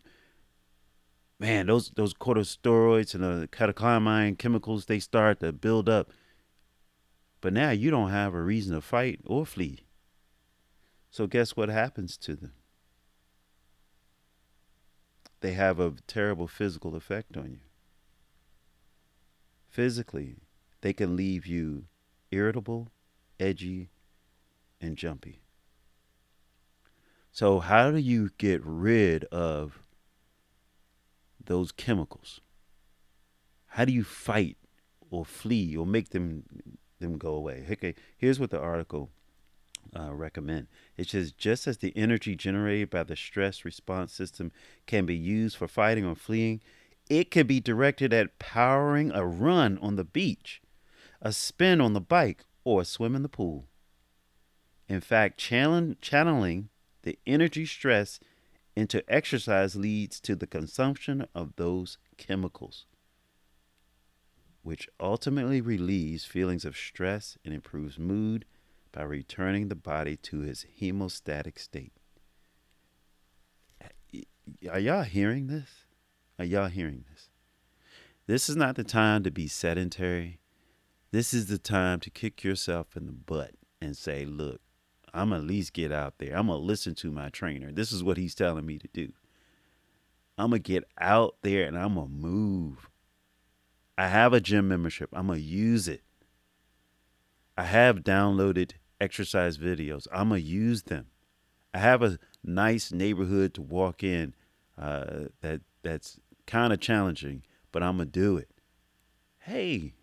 Man, 1.39 1.67
those 1.67 1.91
those 1.95 2.13
corticosteroids 2.13 3.13
and 3.13 3.23
the 3.23 3.47
catecholamine 3.47 4.37
chemicals 4.37 4.85
they 4.85 4.99
start 4.99 5.39
to 5.41 5.51
build 5.51 5.89
up. 5.89 6.11
But 7.41 7.53
now 7.53 7.71
you 7.71 7.91
don't 7.91 8.11
have 8.11 8.33
a 8.33 8.41
reason 8.41 8.73
to 8.73 8.81
fight 8.81 9.19
or 9.25 9.45
flee. 9.45 9.81
So 11.11 11.27
guess 11.27 11.55
what 11.55 11.69
happens 11.69 12.17
to 12.17 12.35
them? 12.35 12.53
They 15.41 15.51
have 15.51 15.79
a 15.79 15.93
terrible 16.07 16.47
physical 16.47 16.95
effect 16.95 17.35
on 17.35 17.51
you 17.51 17.59
physically, 19.73 20.35
they 20.81 20.93
can 20.93 21.15
leave 21.15 21.47
you 21.47 21.85
irritable, 22.29 22.91
edgy, 23.39 23.89
and 24.79 24.95
jumpy. 24.95 25.42
So, 27.33 27.57
how 27.57 27.89
do 27.89 27.97
you 27.97 28.29
get 28.37 28.61
rid 28.63 29.23
of 29.25 29.79
those 31.43 31.71
chemicals? 31.71 32.41
How 33.69 33.85
do 33.85 33.91
you 33.91 34.03
fight 34.03 34.57
or 35.09 35.25
flee 35.25 35.75
or 35.75 35.87
make 35.87 36.09
them 36.09 36.43
them 36.99 37.17
go 37.17 37.33
away? 37.33 37.65
Okay, 37.71 37.95
here's 38.15 38.39
what 38.39 38.51
the 38.51 38.59
article 38.59 39.09
uh, 39.97 40.13
recommend. 40.13 40.67
It 40.95 41.09
says 41.09 41.31
just 41.31 41.65
as 41.65 41.79
the 41.79 41.91
energy 41.97 42.35
generated 42.35 42.91
by 42.91 43.01
the 43.01 43.15
stress 43.15 43.65
response 43.65 44.13
system 44.13 44.51
can 44.85 45.07
be 45.07 45.15
used 45.15 45.57
for 45.57 45.67
fighting 45.67 46.05
or 46.05 46.13
fleeing, 46.13 46.61
it 47.09 47.31
can 47.31 47.47
be 47.47 47.59
directed 47.59 48.13
at 48.13 48.37
powering 48.37 49.11
a 49.11 49.25
run 49.25 49.79
on 49.79 49.95
the 49.95 50.03
beach, 50.03 50.61
a 51.19 51.33
spin 51.33 51.81
on 51.81 51.93
the 51.93 51.99
bike, 51.99 52.45
or 52.63 52.81
a 52.81 52.85
swim 52.85 53.15
in 53.15 53.23
the 53.23 53.27
pool. 53.27 53.65
In 54.87 55.01
fact, 55.01 55.39
channeling 55.39 56.69
the 57.03 57.19
energy 57.27 57.65
stress 57.65 58.19
into 58.75 59.03
exercise 59.07 59.75
leads 59.75 60.19
to 60.21 60.35
the 60.35 60.47
consumption 60.47 61.27
of 61.35 61.55
those 61.55 61.97
chemicals, 62.17 62.85
which 64.63 64.89
ultimately 64.99 65.61
relieves 65.61 66.25
feelings 66.25 66.65
of 66.65 66.75
stress 66.75 67.37
and 67.45 67.53
improves 67.53 67.99
mood 67.99 68.45
by 68.91 69.03
returning 69.03 69.67
the 69.67 69.75
body 69.75 70.15
to 70.17 70.41
its 70.41 70.65
hemostatic 70.79 71.59
state. 71.59 71.93
Are 74.69 74.79
y'all 74.79 75.03
hearing 75.03 75.47
this? 75.47 75.85
Are 76.39 76.45
y'all 76.45 76.67
hearing 76.67 77.05
this? 77.11 77.29
This 78.25 78.49
is 78.49 78.55
not 78.55 78.75
the 78.75 78.83
time 78.83 79.23
to 79.23 79.31
be 79.31 79.47
sedentary. 79.47 80.39
This 81.11 81.33
is 81.33 81.45
the 81.47 81.57
time 81.57 81.99
to 81.99 82.09
kick 82.09 82.43
yourself 82.43 82.95
in 82.95 83.05
the 83.05 83.11
butt 83.11 83.51
and 83.81 83.95
say, 83.95 84.25
look, 84.25 84.61
I'm 85.13 85.31
at 85.33 85.43
least 85.43 85.73
get 85.73 85.91
out 85.91 86.15
there. 86.17 86.35
I'm 86.35 86.47
to 86.47 86.55
listen 86.55 86.95
to 86.95 87.11
my 87.11 87.29
trainer. 87.29 87.71
This 87.71 87.91
is 87.91 88.03
what 88.03 88.17
he's 88.17 88.35
telling 88.35 88.65
me 88.65 88.79
to 88.79 88.87
do. 88.93 89.09
I'm 90.37 90.51
to 90.51 90.59
get 90.59 90.85
out 90.99 91.35
there 91.41 91.65
and 91.65 91.77
I'm 91.77 91.95
to 91.95 92.07
move. 92.07 92.89
I 93.97 94.07
have 94.07 94.33
a 94.33 94.41
gym 94.41 94.67
membership. 94.67 95.09
I'm 95.13 95.27
to 95.27 95.39
use 95.39 95.87
it. 95.87 96.01
I 97.55 97.63
have 97.65 97.97
downloaded 97.97 98.71
exercise 98.99 99.57
videos. 99.57 100.07
I'm 100.11 100.31
to 100.31 100.41
use 100.41 100.83
them. 100.83 101.07
I 101.73 101.79
have 101.79 102.01
a 102.01 102.17
nice 102.43 102.91
neighborhood 102.91 103.53
to 103.55 103.61
walk 103.61 104.03
in 104.03 104.33
uh, 104.77 105.25
that 105.41 105.61
that's 105.83 106.19
kind 106.47 106.73
of 106.73 106.79
challenging, 106.79 107.43
but 107.71 107.83
I'm 107.83 107.97
to 107.99 108.05
do 108.05 108.37
it. 108.37 108.49
Hey, 109.39 109.93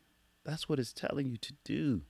that's 0.45 0.69
what 0.69 0.79
it's 0.79 0.93
telling 0.93 1.27
you 1.27 1.37
to 1.39 1.53
do. 1.65 2.03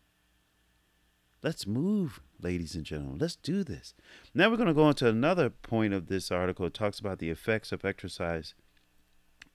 Let's 1.42 1.66
move, 1.66 2.20
ladies 2.42 2.74
and 2.74 2.84
gentlemen. 2.84 3.18
Let's 3.18 3.36
do 3.36 3.62
this. 3.64 3.94
Now 4.34 4.50
we're 4.50 4.56
going 4.56 4.68
to 4.68 4.74
go 4.74 4.84
on 4.84 4.94
to 4.94 5.08
another 5.08 5.50
point 5.50 5.94
of 5.94 6.06
this 6.06 6.30
article. 6.30 6.66
It 6.66 6.74
talks 6.74 6.98
about 6.98 7.18
the 7.18 7.30
effects 7.30 7.72
of 7.72 7.84
exercise 7.84 8.54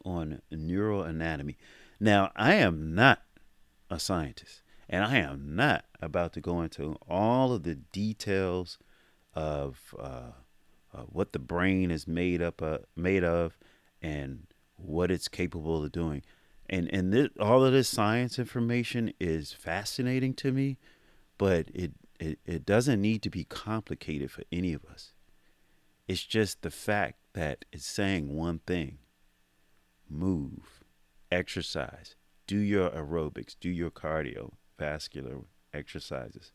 on 0.04 0.42
neuroanatomy. 0.54 1.56
Now, 2.00 2.32
I 2.36 2.56
am 2.56 2.94
not 2.94 3.24
a 3.89 4.00
scientist, 4.00 4.62
and 4.89 5.04
I 5.04 5.18
am 5.18 5.56
not 5.56 5.86
about 6.01 6.34
to 6.34 6.42
go 6.42 6.62
into 6.62 6.98
all 7.08 7.54
of 7.54 7.63
the 7.63 7.75
details 7.75 8.77
of 9.34 9.96
uh, 9.98 10.32
uh, 10.94 11.01
what 11.08 11.34
the 11.34 11.39
brain 11.39 11.92
is 11.92 12.08
made 12.08 12.42
up 12.42 12.62
uh, 12.62 12.80
made 12.96 13.24
of 13.24 13.58
and 14.01 14.48
what 14.77 15.12
it's 15.12 15.27
capable 15.27 15.84
of 15.84 15.92
doing. 15.92 16.24
And 16.70 16.94
and 16.94 17.13
this, 17.13 17.30
all 17.39 17.63
of 17.63 17.74
this 17.74 17.88
science 17.88 18.39
information 18.39 19.13
is 19.20 19.54
fascinating 19.54 20.34
to 20.36 20.51
me, 20.51 20.77
but 21.38 21.68
it, 21.74 21.92
it 22.25 22.39
it 22.46 22.65
doesn't 22.65 23.01
need 23.01 23.22
to 23.24 23.29
be 23.29 23.44
complicated 23.44 24.32
for 24.32 24.44
any 24.51 24.74
of 24.74 24.86
us. 24.86 25.13
It's 26.08 26.24
just 26.24 26.62
the 26.62 26.72
fact 26.72 27.20
that 27.34 27.65
it's 27.72 27.86
saying 27.86 28.36
one 28.36 28.60
thing. 28.60 29.00
Move, 30.08 30.84
exercise, 31.32 32.15
do 32.46 32.58
your 32.58 32.89
aerobics, 32.91 33.55
do 33.60 33.70
your 33.70 33.89
cardiovascular 33.89 35.46
exercises. 35.74 36.51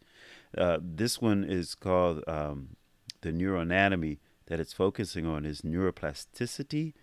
Uh, 0.57 0.79
this 0.81 1.21
one 1.21 1.43
is 1.45 1.75
called 1.75 2.23
um, 2.29 2.77
the 3.23 3.33
neuroanatomy 3.33 4.19
that 4.47 4.61
it's 4.61 4.73
focusing 4.73 5.27
on 5.27 5.45
is 5.45 5.62
neuroplasticity 5.62 6.95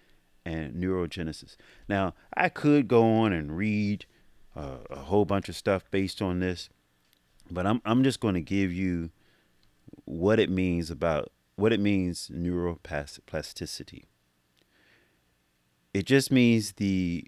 and 0.46 0.76
neurogenesis. 0.76 1.58
Now, 1.88 2.16
I 2.36 2.50
could 2.50 2.88
go 2.88 3.04
on 3.04 3.34
and 3.34 3.58
read 3.58 4.06
uh, 4.56 4.78
a 4.90 5.00
whole 5.00 5.26
bunch 5.26 5.50
of 5.50 5.56
stuff 5.56 5.84
based 5.92 6.22
on 6.22 6.40
this, 6.40 6.70
but 7.52 7.66
I'm 7.66 7.82
I'm 7.86 8.04
just 8.04 8.20
going 8.20 8.36
to 8.36 8.42
give 8.42 8.72
you 8.72 9.12
what 10.06 10.40
it 10.40 10.50
means 10.50 10.90
about 10.92 11.32
what 11.56 11.74
it 11.74 11.80
means 11.80 12.30
neuroplasticity. 12.34 14.04
It 15.94 16.06
just 16.06 16.32
means 16.32 16.74
the 16.74 17.26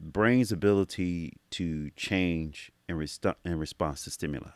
brain's 0.00 0.50
ability 0.50 1.34
to 1.50 1.90
change 1.90 2.72
in, 2.88 2.96
rest- 2.96 3.24
in 3.44 3.58
response 3.58 4.04
to 4.04 4.10
stimuli. 4.10 4.50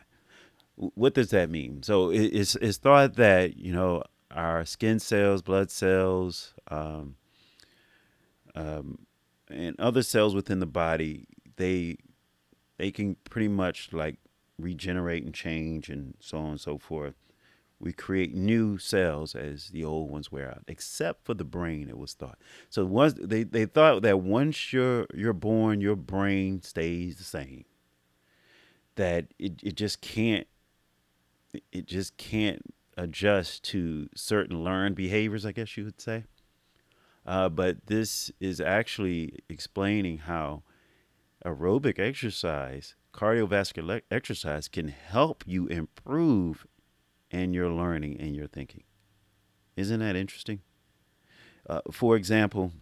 What 0.75 1.15
does 1.15 1.31
that 1.31 1.49
mean? 1.49 1.83
So 1.83 2.11
it's, 2.11 2.57
it's 2.57 2.79
thought 2.79 3.15
that, 3.15 3.57
you 3.57 3.73
know, 3.73 4.03
our 4.31 4.65
skin 4.65 4.99
cells, 4.99 5.41
blood 5.43 5.71
cells, 5.71 6.53
um, 6.69 7.17
um, 8.55 9.07
and 9.49 9.79
other 9.79 10.03
cells 10.03 10.35
within 10.35 10.59
the 10.59 10.67
body, 10.67 11.29
they 11.57 11.99
they 12.79 12.91
can 12.91 13.17
pretty 13.25 13.49
much 13.49 13.93
like 13.93 14.19
regenerate 14.59 15.25
and 15.25 15.35
change 15.35 15.89
and 15.89 16.15
so 16.21 16.39
on 16.39 16.51
and 16.53 16.61
so 16.61 16.79
forth. 16.79 17.15
We 17.79 17.93
create 17.93 18.35
new 18.35 18.79
cells 18.79 19.35
as 19.35 19.69
the 19.69 19.85
old 19.85 20.11
ones 20.11 20.33
wear 20.33 20.49
out, 20.49 20.63
except 20.67 21.27
for 21.27 21.35
the 21.35 21.45
brain, 21.45 21.91
it 21.91 21.99
was 21.99 22.15
thought. 22.15 22.39
So 22.71 22.87
once 22.87 23.15
they, 23.21 23.43
they 23.43 23.67
thought 23.67 24.01
that 24.03 24.21
once 24.21 24.73
you're 24.73 25.07
you're 25.15 25.35
born, 25.35 25.83
your 25.83 25.97
brain 25.97 26.63
stays 26.63 27.19
the 27.19 27.25
same. 27.25 27.67
That 28.95 29.27
it, 29.39 29.61
it 29.63 29.75
just 29.75 30.01
can't 30.01 30.47
it 31.71 31.87
just 31.87 32.17
can't 32.17 32.63
adjust 32.97 33.63
to 33.65 34.09
certain 34.15 34.65
learned 34.65 34.97
behaviors, 34.97 35.45
I 35.45 35.53
guess 35.53 35.77
you 35.77 35.85
would 35.85 36.01
say. 36.01 36.25
Uh, 37.27 37.49
but 37.49 37.87
this 37.87 38.31
is 38.41 38.61
actually 38.61 39.41
explaining 39.49 40.19
how 40.19 40.63
aerobic 41.45 41.99
exercise, 41.99 42.95
cardiovascular 43.17 44.03
exercise, 44.11 44.69
can 44.69 44.89
help 44.89 45.43
you 45.47 45.67
improve 45.67 46.67
in 47.31 47.55
your 47.55 47.71
learning 47.71 48.21
and 48.21 48.37
your 48.37 48.47
thinking. 48.47 48.85
Isn't 49.77 50.01
that 50.01 50.17
interesting? 50.17 50.61
Uh, 51.69 51.81
for 51.91 52.17
example, 52.17 52.73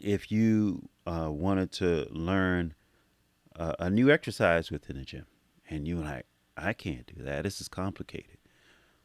if 0.00 0.32
you 0.32 0.88
uh, 1.06 1.28
wanted 1.30 1.70
to 1.72 2.06
learn 2.10 2.74
uh, 3.56 3.74
a 3.78 3.90
new 3.90 4.10
exercise 4.10 4.70
within 4.70 4.96
the 4.96 5.04
gym, 5.04 5.26
and 5.68 5.86
you're 5.86 6.04
like, 6.04 6.26
I 6.56 6.72
can't 6.72 7.06
do 7.06 7.22
that. 7.22 7.44
This 7.44 7.60
is 7.60 7.68
complicated. 7.68 8.38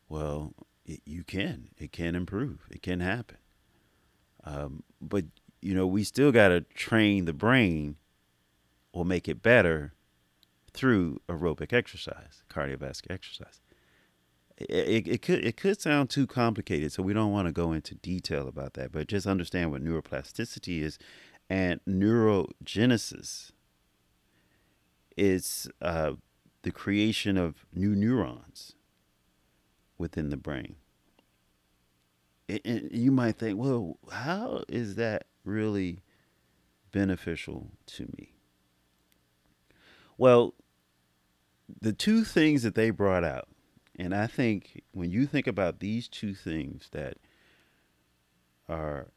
Well, 0.10 0.54
it, 0.86 1.01
you 1.06 1.24
can. 1.24 1.70
It 1.77 1.92
can 1.92 2.16
improve. 2.16 2.68
It 2.72 2.82
can 2.82 3.00
happen. 3.00 3.38
Um, 4.44 4.84
but 5.01 5.25
you 5.62 5.74
know, 5.74 5.88
we 5.88 6.04
still 6.04 6.32
got 6.32 6.50
to 6.50 6.62
train 6.62 7.25
the 7.25 7.34
brain 7.34 7.98
or 8.94 9.04
make 9.06 9.27
it 9.27 9.42
better 9.42 9.94
through 10.77 11.22
aerobic 11.27 11.74
exercise, 11.74 12.43
cardiovascular 12.50 13.12
exercise. 13.12 13.60
It, 14.57 14.69
it, 14.69 15.07
it, 15.07 15.22
could 15.22 15.46
it 15.46 15.57
could 15.57 15.79
sound 15.79 16.10
too 16.10 16.25
complicated, 16.25 16.91
so 16.91 17.03
we 17.03 17.13
don't 17.13 17.31
want 17.31 17.48
to 17.48 17.51
go 17.51 17.74
into 17.74 17.96
detail 17.96 18.48
about 18.48 18.74
that. 18.74 18.91
But 18.91 19.07
just 19.07 19.27
understand 19.27 19.72
what 19.72 19.84
neuroplasticity 19.84 20.81
is, 20.81 20.98
and 21.50 21.79
neurogenesis 21.88 23.51
is 25.15 25.69
uh, 25.81 26.13
the 26.63 26.72
creation 26.72 27.38
of 27.38 27.65
new 27.74 27.96
neurons 27.96 28.74
within 29.98 30.29
the 30.29 30.38
brain 30.38 30.75
and 32.50 32.89
you 32.91 33.12
might 33.12 33.38
think, 33.38 33.60
well, 33.60 33.98
how 34.12 34.63
is 34.67 34.96
that 34.96 35.25
really 35.43 36.01
beneficial 36.91 37.72
to 37.88 38.03
me? 38.17 38.34
Well, 40.17 40.53
the 41.82 41.94
two 41.94 42.24
things 42.24 42.64
that 42.64 42.75
they 42.75 42.90
brought 42.90 43.24
out, 43.24 43.48
and 43.98 44.14
I 44.14 44.27
think 44.27 44.84
when 44.92 45.12
you 45.12 45.25
think 45.25 45.48
about 45.48 45.80
these 45.80 46.08
two 46.08 46.34
things 46.34 46.90
that 46.92 47.18
are 48.70 49.08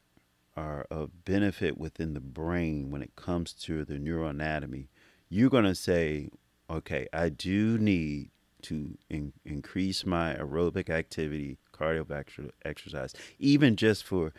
are 0.57 0.87
of 0.91 1.25
benefit 1.25 1.79
within 1.79 2.13
the 2.13 2.21
brain 2.21 2.91
when 2.91 3.03
it 3.03 3.15
comes 3.17 3.53
to 3.53 3.85
the 3.85 3.95
neuroanatomy, 3.95 4.89
you're 5.29 5.49
going 5.49 5.65
to 5.65 5.75
say, 5.75 6.29
okay, 6.69 7.07
I 7.13 7.29
do 7.29 7.79
need 7.79 8.31
to 8.63 8.99
in, 9.09 9.33
increase 9.45 10.05
my 10.05 10.35
aerobic 10.35 10.91
activity 10.91 11.59
cardiovascular 11.73 12.51
exercise, 12.65 13.15
even 13.39 13.77
just 13.77 14.05
for 14.05 14.33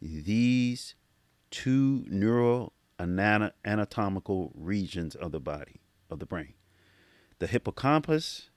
these 0.00 0.94
two 1.50 2.04
neural 2.08 2.72
anatomical 3.00 4.52
regions 4.54 5.14
of 5.14 5.32
the 5.32 5.40
body, 5.40 5.80
of 6.10 6.18
the 6.18 6.26
brain. 6.26 6.54
The 7.38 7.46
hippocampus, 7.46 8.50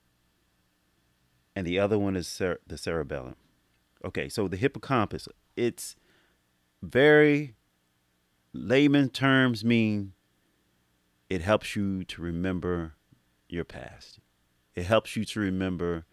and 1.54 1.66
the 1.66 1.78
other 1.78 1.98
one 1.98 2.16
is 2.16 2.28
cer- 2.28 2.60
the 2.66 2.78
cerebellum. 2.78 3.36
Okay, 4.04 4.28
so 4.28 4.46
the 4.46 4.56
hippocampus, 4.56 5.28
it's 5.56 5.96
very 6.82 7.54
layman 8.52 9.08
terms 9.08 9.64
mean 9.64 10.12
it 11.28 11.42
helps 11.42 11.76
you 11.76 12.04
to 12.04 12.22
remember 12.22 12.94
your 13.48 13.64
past. 13.64 14.20
It 14.74 14.84
helps 14.84 15.16
you 15.16 15.24
to 15.24 15.40
remember 15.40 16.06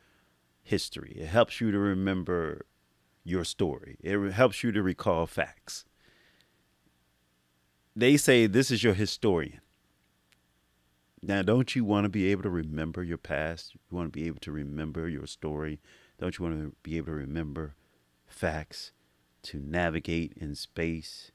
history. 0.63 1.15
It 1.19 1.28
helps 1.28 1.62
you 1.62 1.71
to 1.71 1.80
remember 1.80 2.65
your 3.23 3.43
story. 3.43 3.97
It 4.01 4.32
helps 4.32 4.63
you 4.63 4.71
to 4.71 4.82
recall 4.82 5.28
facts. 5.28 5.86
They 7.95 8.17
say 8.17 8.47
this 8.47 8.71
is 8.71 8.84
your 8.84 8.93
historian. 8.93 9.62
Now, 11.27 11.41
don't 11.41 11.75
you 11.75 11.83
want 11.83 12.05
to 12.05 12.09
be 12.09 12.31
able 12.31 12.43
to 12.43 12.51
remember 12.51 13.03
your 13.03 13.17
past? 13.17 13.73
You 13.73 13.97
want 13.97 14.13
to 14.13 14.19
be 14.19 14.27
able 14.27 14.39
to 14.41 14.51
remember 14.51 15.09
your 15.09 15.25
story? 15.25 15.79
Don't 16.19 16.38
you 16.38 16.45
want 16.45 16.61
to 16.61 16.75
be 16.83 16.97
able 16.97 17.07
to 17.07 17.13
remember 17.13 17.73
facts, 18.27 18.91
to 19.43 19.59
navigate 19.59 20.33
in 20.38 20.53
space, 20.53 21.31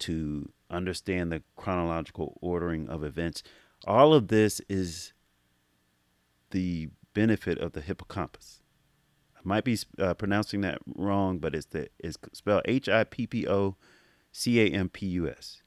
to 0.00 0.52
understand 0.70 1.32
the 1.32 1.42
chronological 1.56 2.38
ordering 2.40 2.88
of 2.88 3.02
events? 3.02 3.42
All 3.84 4.14
of 4.14 4.28
this 4.28 4.60
is 4.68 5.12
the 6.52 6.90
benefit 7.12 7.58
of 7.58 7.72
the 7.72 7.80
hippocampus. 7.80 8.60
I 9.36 9.40
might 9.42 9.64
be 9.64 9.76
uh, 9.98 10.14
pronouncing 10.14 10.60
that 10.60 10.78
wrong, 10.86 11.38
but 11.38 11.56
it's 11.56 11.66
the 11.66 11.88
it's 11.98 12.16
spelled 12.32 12.62
H 12.64 12.88
I 12.88 13.02
P 13.02 13.26
P 13.26 13.48
O 13.48 13.74
C 14.30 14.60
A 14.60 14.66
M 14.66 14.88
P 14.88 15.06
U 15.06 15.28
S. 15.28 15.62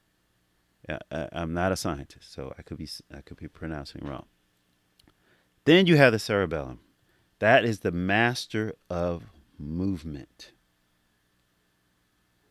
I, 0.88 1.28
I'm 1.32 1.54
not 1.54 1.72
a 1.72 1.76
scientist, 1.76 2.32
so 2.32 2.52
I 2.58 2.62
could 2.62 2.78
be 2.78 2.88
I 3.12 3.20
could 3.20 3.36
be 3.36 3.48
pronouncing 3.48 4.04
wrong. 4.04 4.26
Then 5.64 5.86
you 5.86 5.96
have 5.96 6.12
the 6.12 6.18
cerebellum. 6.18 6.80
That 7.38 7.64
is 7.64 7.80
the 7.80 7.92
master 7.92 8.74
of 8.90 9.24
movement. 9.58 10.52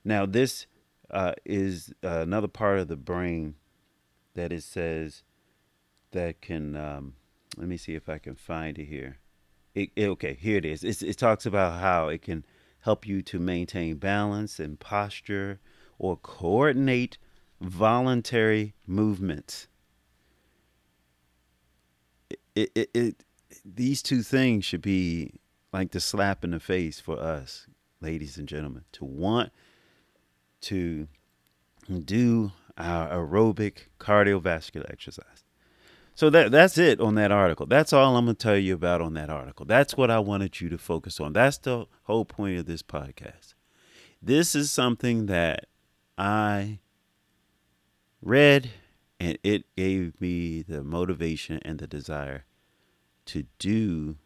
Now, 0.04 0.26
this 0.26 0.68
uh, 1.10 1.34
is 1.46 1.94
uh, 2.04 2.20
another 2.22 2.48
part 2.48 2.80
of 2.80 2.88
the 2.88 2.98
brain 2.98 3.56
that 4.34 4.52
it 4.52 4.64
says 4.64 5.24
that 6.12 6.42
can 6.42 6.76
um, 6.76 7.14
let 7.58 7.68
me 7.68 7.78
see 7.78 7.96
if 7.96 8.10
I 8.10 8.18
can 8.18 8.36
find 8.36 8.78
it 8.78 8.86
here. 8.86 9.20
It, 9.76 9.92
it, 9.96 10.08
okay, 10.10 10.38
here 10.40 10.58
it 10.58 10.66
is. 10.66 10.84
It's, 10.84 11.02
it 11.02 11.18
talks 11.18 11.46
about 11.46 11.80
how 11.80 12.08
it 12.08 12.22
can 12.22 12.46
help 12.82 13.08
you 13.08 13.22
to 13.24 13.40
maintain 13.40 13.96
balance 13.96 14.60
and 14.60 14.80
posture 14.80 15.60
or 15.98 16.18
coordinate 16.18 17.18
voluntary 17.64 18.74
movements. 18.86 19.68
It, 22.56 22.72
it, 22.76 22.90
it, 22.94 23.24
these 23.66 24.02
two 24.04 24.22
things 24.22 24.66
should 24.66 24.82
be 24.82 25.40
like 25.72 25.92
the 25.92 26.00
slap 26.00 26.44
in 26.44 26.52
the 26.52 26.60
face 26.60 27.00
for 27.00 27.20
us, 27.20 27.68
ladies 28.02 28.38
and 28.38 28.48
gentlemen, 28.48 28.84
to 28.92 29.06
want 29.06 29.52
to 30.62 31.08
do 32.06 32.52
our 32.78 33.10
aerobic 33.10 33.88
cardiovascular 34.00 34.90
exercise. 34.92 35.44
So 36.16 36.30
that 36.30 36.52
that's 36.52 36.78
it 36.78 37.00
on 37.00 37.16
that 37.16 37.32
article. 37.32 37.66
That's 37.66 37.92
all 37.92 38.16
I'm 38.16 38.26
going 38.26 38.36
to 38.36 38.44
tell 38.44 38.58
you 38.58 38.76
about 38.76 39.02
on 39.02 39.16
that 39.16 39.32
article. 39.32 39.66
That's 39.66 39.98
what 39.98 40.12
I 40.12 40.20
wanted 40.20 40.62
you 40.62 40.70
to 40.70 40.78
focus 40.78 41.20
on. 41.20 41.34
That's 41.34 41.58
the 41.58 41.88
whole 42.04 42.24
point 42.24 42.60
of 42.60 42.68
this 42.68 42.84
podcast. 42.84 43.56
This 44.22 44.54
is 44.54 44.72
something 44.72 45.26
that 45.26 45.66
I 46.18 46.80
read 48.24 48.72
and 49.20 49.38
it 49.44 49.66
gave 49.76 50.20
me 50.20 50.62
the 50.62 50.84
motivation 50.84 51.60
and 51.64 51.80
the 51.80 51.88
desire 51.88 52.46
to 53.26 53.46
do 53.60 54.18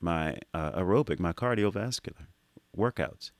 my 0.00 0.36
uh, 0.52 0.72
aerobic, 0.72 1.18
my 1.18 1.32
cardiovascular 1.32 2.26
workouts. 2.76 3.30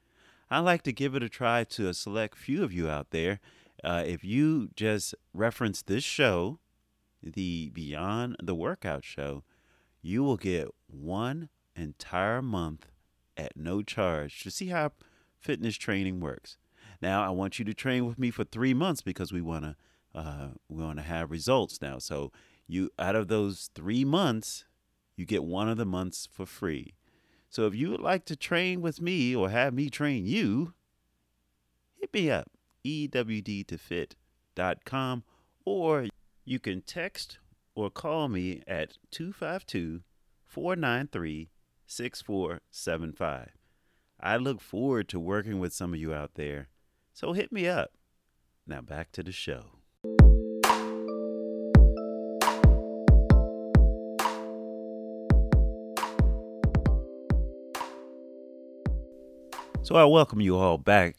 I 0.51 0.61
like 0.61 0.81
to 0.85 0.93
give 0.93 1.15
it 1.15 1.23
a 1.23 1.29
try 1.29 1.65
to 1.65 1.89
a 1.89 1.93
select 1.93 2.39
few 2.39 2.65
of 2.65 2.73
you 2.73 2.89
out 2.89 3.11
there. 3.11 3.41
Uh, 3.85 4.03
if 4.07 4.25
you 4.25 4.71
just 4.75 5.15
reference 5.35 5.83
this 5.83 6.03
show, 6.03 6.61
the 7.33 7.71
Beyond 7.71 8.37
the 8.43 8.55
Workout 8.55 9.05
show, 9.05 9.43
you 10.03 10.23
will 10.23 10.37
get 10.37 10.69
one 10.87 11.49
entire 11.75 12.41
month 12.41 12.87
at 13.37 13.57
no 13.57 13.83
charge 13.83 14.43
to 14.43 14.51
see 14.51 14.69
how 14.69 14.93
fitness 15.39 15.77
training 15.77 16.21
works. 16.21 16.57
Now, 17.03 17.25
I 17.25 17.31
want 17.31 17.59
you 17.59 17.65
to 17.65 17.75
train 17.75 18.07
with 18.07 18.17
me 18.19 18.31
for 18.31 18.45
three 18.45 18.73
months 18.73 19.03
because 19.03 19.33
we 19.33 19.43
want 19.43 19.65
to 19.65 19.75
uh, 20.15 20.51
we 20.69 20.83
want 20.83 20.99
to 20.99 21.05
have 21.05 21.31
results 21.31 21.83
now. 21.83 21.99
So 21.99 22.33
you 22.67 22.91
out 22.99 23.15
of 23.15 23.29
those 23.29 23.69
three 23.75 24.03
months, 24.05 24.65
you 25.15 25.27
get 25.27 25.45
one 25.45 25.69
of 25.69 25.77
the 25.77 25.85
months 25.85 26.27
for 26.31 26.47
free. 26.47 26.95
So 27.51 27.67
if 27.67 27.75
you 27.75 27.91
would 27.91 28.01
like 28.01 28.25
to 28.27 28.37
train 28.37 28.81
with 28.81 29.01
me 29.01 29.35
or 29.37 29.51
have 29.51 29.75
me 29.75 29.91
train 29.91 30.25
you, 30.27 30.75
hit 32.01 32.15
me 32.15 32.31
up, 32.31 32.49
ewd2fit.com, 32.85 35.25
or 35.65 36.07
you 36.49 36.61
can 36.61 36.81
text 36.81 37.39
or 37.75 37.91
call 37.91 38.29
me 38.29 38.63
at 38.69 38.99
252 39.11 40.03
493 40.47 41.51
6475. 41.87 43.51
I 44.21 44.37
look 44.37 44.61
forward 44.61 45.09
to 45.09 45.21
working 45.21 45.59
with 45.59 45.75
some 45.75 45.93
of 45.93 45.99
you 45.99 46.15
out 46.15 46.35
there, 46.37 46.69
so 47.13 47.33
hit 47.33 47.53
me 47.53 47.67
up. 47.67 47.91
Now 48.65 48.81
back 48.81 49.11
to 49.13 49.25
the 49.25 49.33
show. 49.33 49.65
So 59.83 59.97
I 59.97 60.05
welcome 60.05 60.41
you 60.41 60.57
all 60.57 60.79
back, 60.79 61.17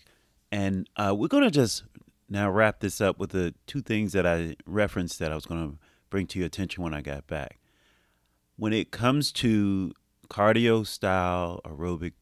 and 0.52 0.90
uh, 0.96 1.14
we're 1.18 1.28
going 1.28 1.44
to 1.44 1.52
just 1.52 1.84
now 2.30 2.50
wrap 2.50 2.80
this 2.80 3.00
up 3.00 3.20
with 3.20 3.32
the 3.32 3.54
two 3.66 3.82
things 3.82 4.14
that 4.14 4.26
I 4.26 4.56
referenced 4.66 5.20
that 5.20 5.32
I 5.32 5.36
was 5.36 5.46
going 5.46 5.72
to 5.72 5.78
bring 6.10 6.28
to 6.28 6.40
your 6.40 6.48
attention 6.48 6.84
when 6.84 6.94
I 6.94 7.02
got 7.02 7.28
back. 7.28 7.60
When 8.56 8.74
it 8.74 8.92
comes 8.92 9.32
to 9.34 9.94
cardio 10.30 10.86
style 10.86 11.62
aerobic 11.64 12.14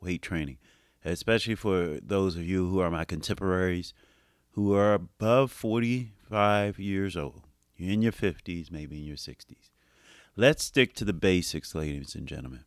weight 0.00 0.22
training, 0.22 0.58
especially 1.04 1.54
for 1.54 1.98
those 2.00 2.36
of 2.36 2.44
you 2.44 2.68
who 2.68 2.80
are 2.80 2.90
my 2.90 3.04
contemporaries 3.04 3.92
who 4.52 4.74
are 4.74 4.94
above 4.94 5.50
45 5.50 6.78
years 6.78 7.16
old, 7.16 7.42
you're 7.76 7.92
in 7.92 8.02
your 8.02 8.12
50s, 8.12 8.70
maybe 8.70 8.98
in 8.98 9.04
your 9.04 9.16
60s. 9.16 9.70
Let's 10.36 10.64
stick 10.64 10.94
to 10.94 11.04
the 11.04 11.12
basics, 11.12 11.74
ladies 11.74 12.14
and 12.14 12.26
gentlemen. 12.26 12.64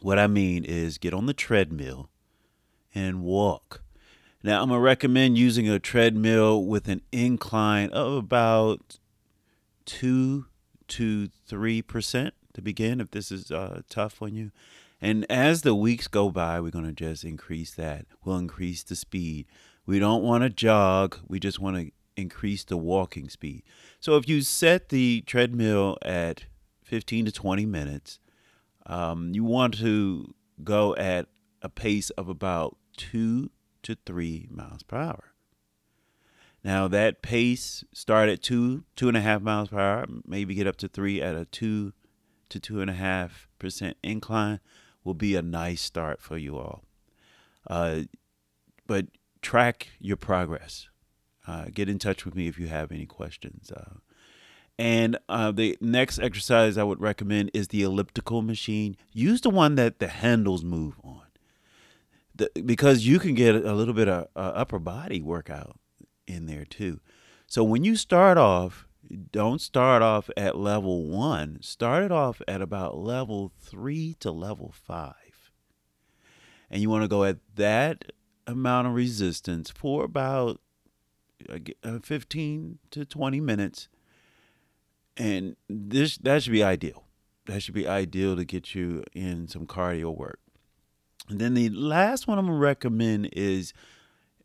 What 0.00 0.18
I 0.18 0.26
mean 0.26 0.64
is 0.64 0.98
get 0.98 1.14
on 1.14 1.26
the 1.26 1.34
treadmill 1.34 2.10
and 2.94 3.22
walk. 3.22 3.82
Now, 4.44 4.60
I'm 4.60 4.70
going 4.70 4.78
to 4.78 4.84
recommend 4.84 5.38
using 5.38 5.68
a 5.68 5.78
treadmill 5.78 6.64
with 6.64 6.88
an 6.88 7.02
incline 7.12 7.90
of 7.90 8.14
about 8.14 8.98
2 9.86 10.46
to 10.88 11.28
3% 11.48 12.30
to 12.54 12.62
begin 12.62 13.00
if 13.00 13.12
this 13.12 13.30
is 13.30 13.52
uh, 13.52 13.82
tough 13.88 14.20
on 14.20 14.34
you. 14.34 14.50
And 15.00 15.24
as 15.30 15.62
the 15.62 15.76
weeks 15.76 16.08
go 16.08 16.30
by, 16.30 16.60
we're 16.60 16.70
going 16.70 16.86
to 16.86 16.92
just 16.92 17.24
increase 17.24 17.72
that. 17.74 18.06
We'll 18.24 18.36
increase 18.36 18.82
the 18.82 18.96
speed. 18.96 19.46
We 19.86 20.00
don't 20.00 20.24
want 20.24 20.42
to 20.42 20.50
jog, 20.50 21.18
we 21.28 21.38
just 21.38 21.60
want 21.60 21.76
to 21.76 21.90
increase 22.16 22.64
the 22.64 22.76
walking 22.76 23.28
speed. 23.28 23.62
So 24.00 24.16
if 24.16 24.28
you 24.28 24.42
set 24.42 24.88
the 24.88 25.22
treadmill 25.22 25.98
at 26.02 26.46
15 26.82 27.26
to 27.26 27.32
20 27.32 27.66
minutes, 27.66 28.18
um, 28.86 29.32
you 29.34 29.44
want 29.44 29.78
to 29.78 30.34
go 30.64 30.96
at 30.96 31.26
a 31.62 31.68
pace 31.68 32.10
of 32.10 32.28
about 32.28 32.76
two 32.96 33.50
to 33.82 33.96
three 34.06 34.48
miles 34.50 34.82
per 34.82 34.96
hour. 34.96 35.32
Now 36.64 36.86
that 36.88 37.22
pace 37.22 37.84
start 37.92 38.28
at 38.28 38.42
two, 38.42 38.84
two 38.94 39.08
and 39.08 39.16
a 39.16 39.20
half 39.20 39.42
miles 39.42 39.68
per 39.68 39.80
hour, 39.80 40.06
maybe 40.26 40.54
get 40.54 40.66
up 40.66 40.76
to 40.76 40.88
three 40.88 41.20
at 41.20 41.34
a 41.34 41.44
two 41.44 41.92
to 42.48 42.60
two 42.60 42.80
and 42.80 42.90
a 42.90 42.94
half 42.94 43.48
percent 43.58 43.96
incline 44.02 44.60
will 45.04 45.14
be 45.14 45.34
a 45.34 45.42
nice 45.42 45.80
start 45.80 46.20
for 46.20 46.38
you 46.38 46.56
all. 46.56 46.84
Uh, 47.68 48.02
but 48.86 49.06
track 49.40 49.88
your 49.98 50.16
progress. 50.16 50.88
Uh, 51.46 51.66
get 51.72 51.88
in 51.88 51.98
touch 51.98 52.24
with 52.24 52.36
me 52.36 52.46
if 52.46 52.58
you 52.58 52.68
have 52.68 52.92
any 52.92 53.06
questions. 53.06 53.72
Uh, 53.72 53.94
and 54.78 55.18
uh, 55.28 55.50
the 55.50 55.76
next 55.80 56.18
exercise 56.20 56.78
I 56.78 56.84
would 56.84 57.00
recommend 57.00 57.50
is 57.52 57.68
the 57.68 57.82
elliptical 57.82 58.42
machine. 58.42 58.96
Use 59.12 59.40
the 59.40 59.50
one 59.50 59.74
that 59.74 59.98
the 59.98 60.08
handles 60.08 60.64
move 60.64 60.94
on 61.02 61.22
the, 62.34 62.50
because 62.64 63.06
you 63.06 63.18
can 63.18 63.34
get 63.34 63.54
a 63.54 63.74
little 63.74 63.94
bit 63.94 64.08
of 64.08 64.28
uh, 64.34 64.52
upper 64.54 64.78
body 64.78 65.20
workout 65.20 65.78
in 66.26 66.46
there 66.46 66.64
too. 66.64 67.00
So 67.46 67.62
when 67.62 67.84
you 67.84 67.96
start 67.96 68.38
off, 68.38 68.86
don't 69.30 69.60
start 69.60 70.02
off 70.02 70.30
at 70.36 70.56
level 70.56 71.04
one. 71.04 71.58
Start 71.60 72.04
it 72.04 72.12
off 72.12 72.40
at 72.48 72.62
about 72.62 72.96
level 72.96 73.52
three 73.60 74.16
to 74.20 74.30
level 74.30 74.72
five. 74.72 75.14
And 76.70 76.80
you 76.80 76.88
want 76.88 77.02
to 77.02 77.08
go 77.08 77.24
at 77.24 77.38
that 77.56 78.12
amount 78.46 78.86
of 78.86 78.94
resistance 78.94 79.70
for 79.70 80.04
about 80.04 80.60
uh, 81.48 81.58
uh, 81.84 81.98
15 82.02 82.78
to 82.90 83.04
20 83.04 83.40
minutes. 83.40 83.88
And 85.16 85.56
this 85.68 86.16
that 86.18 86.42
should 86.42 86.52
be 86.52 86.64
ideal. 86.64 87.04
That 87.46 87.62
should 87.62 87.74
be 87.74 87.86
ideal 87.86 88.36
to 88.36 88.44
get 88.44 88.74
you 88.74 89.04
in 89.12 89.48
some 89.48 89.66
cardio 89.66 90.16
work. 90.16 90.40
And 91.32 91.40
then 91.40 91.54
the 91.54 91.70
last 91.70 92.28
one 92.28 92.38
I'm 92.38 92.44
gonna 92.44 92.58
recommend 92.58 93.30
is 93.32 93.72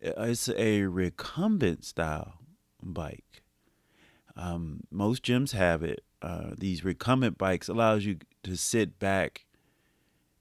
uh, 0.02 0.12
it's 0.20 0.48
a 0.48 0.84
recumbent 0.84 1.84
style 1.84 2.36
bike. 2.82 3.44
Um, 4.38 4.86
most 4.90 5.22
gyms 5.22 5.52
have 5.52 5.84
it. 5.84 6.06
Uh, 6.22 6.52
these 6.58 6.86
recumbent 6.86 7.38
bikes 7.38 7.68
allows 7.68 8.06
you 8.06 8.20
to 8.44 8.56
sit 8.56 9.00
back 9.00 9.44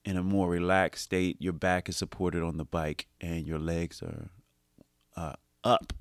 in 0.04 0.16
a 0.16 0.22
more 0.22 0.48
relaxed 0.48 1.02
state. 1.02 1.36
Your 1.40 1.52
back 1.52 1.88
is 1.88 1.96
supported 1.96 2.44
on 2.44 2.58
the 2.58 2.64
bike, 2.64 3.08
and 3.20 3.44
your 3.44 3.58
legs 3.58 4.00
are 4.00 4.30
uh, 5.16 5.34
up 5.64 5.94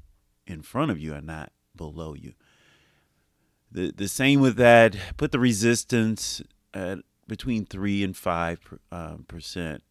in 0.45 0.61
front 0.61 0.91
of 0.91 0.99
you 0.99 1.15
and 1.15 1.25
not 1.25 1.51
below 1.75 2.13
you. 2.13 2.33
The 3.71 3.91
the 3.91 4.07
same 4.07 4.41
with 4.41 4.57
that. 4.57 4.95
Put 5.17 5.31
the 5.31 5.39
resistance 5.39 6.43
at 6.71 6.99
between 7.27 7.65
three 7.65 8.03
and 8.03 8.15
five 8.15 8.59
uh, 8.91 9.15
percent 9.27 9.81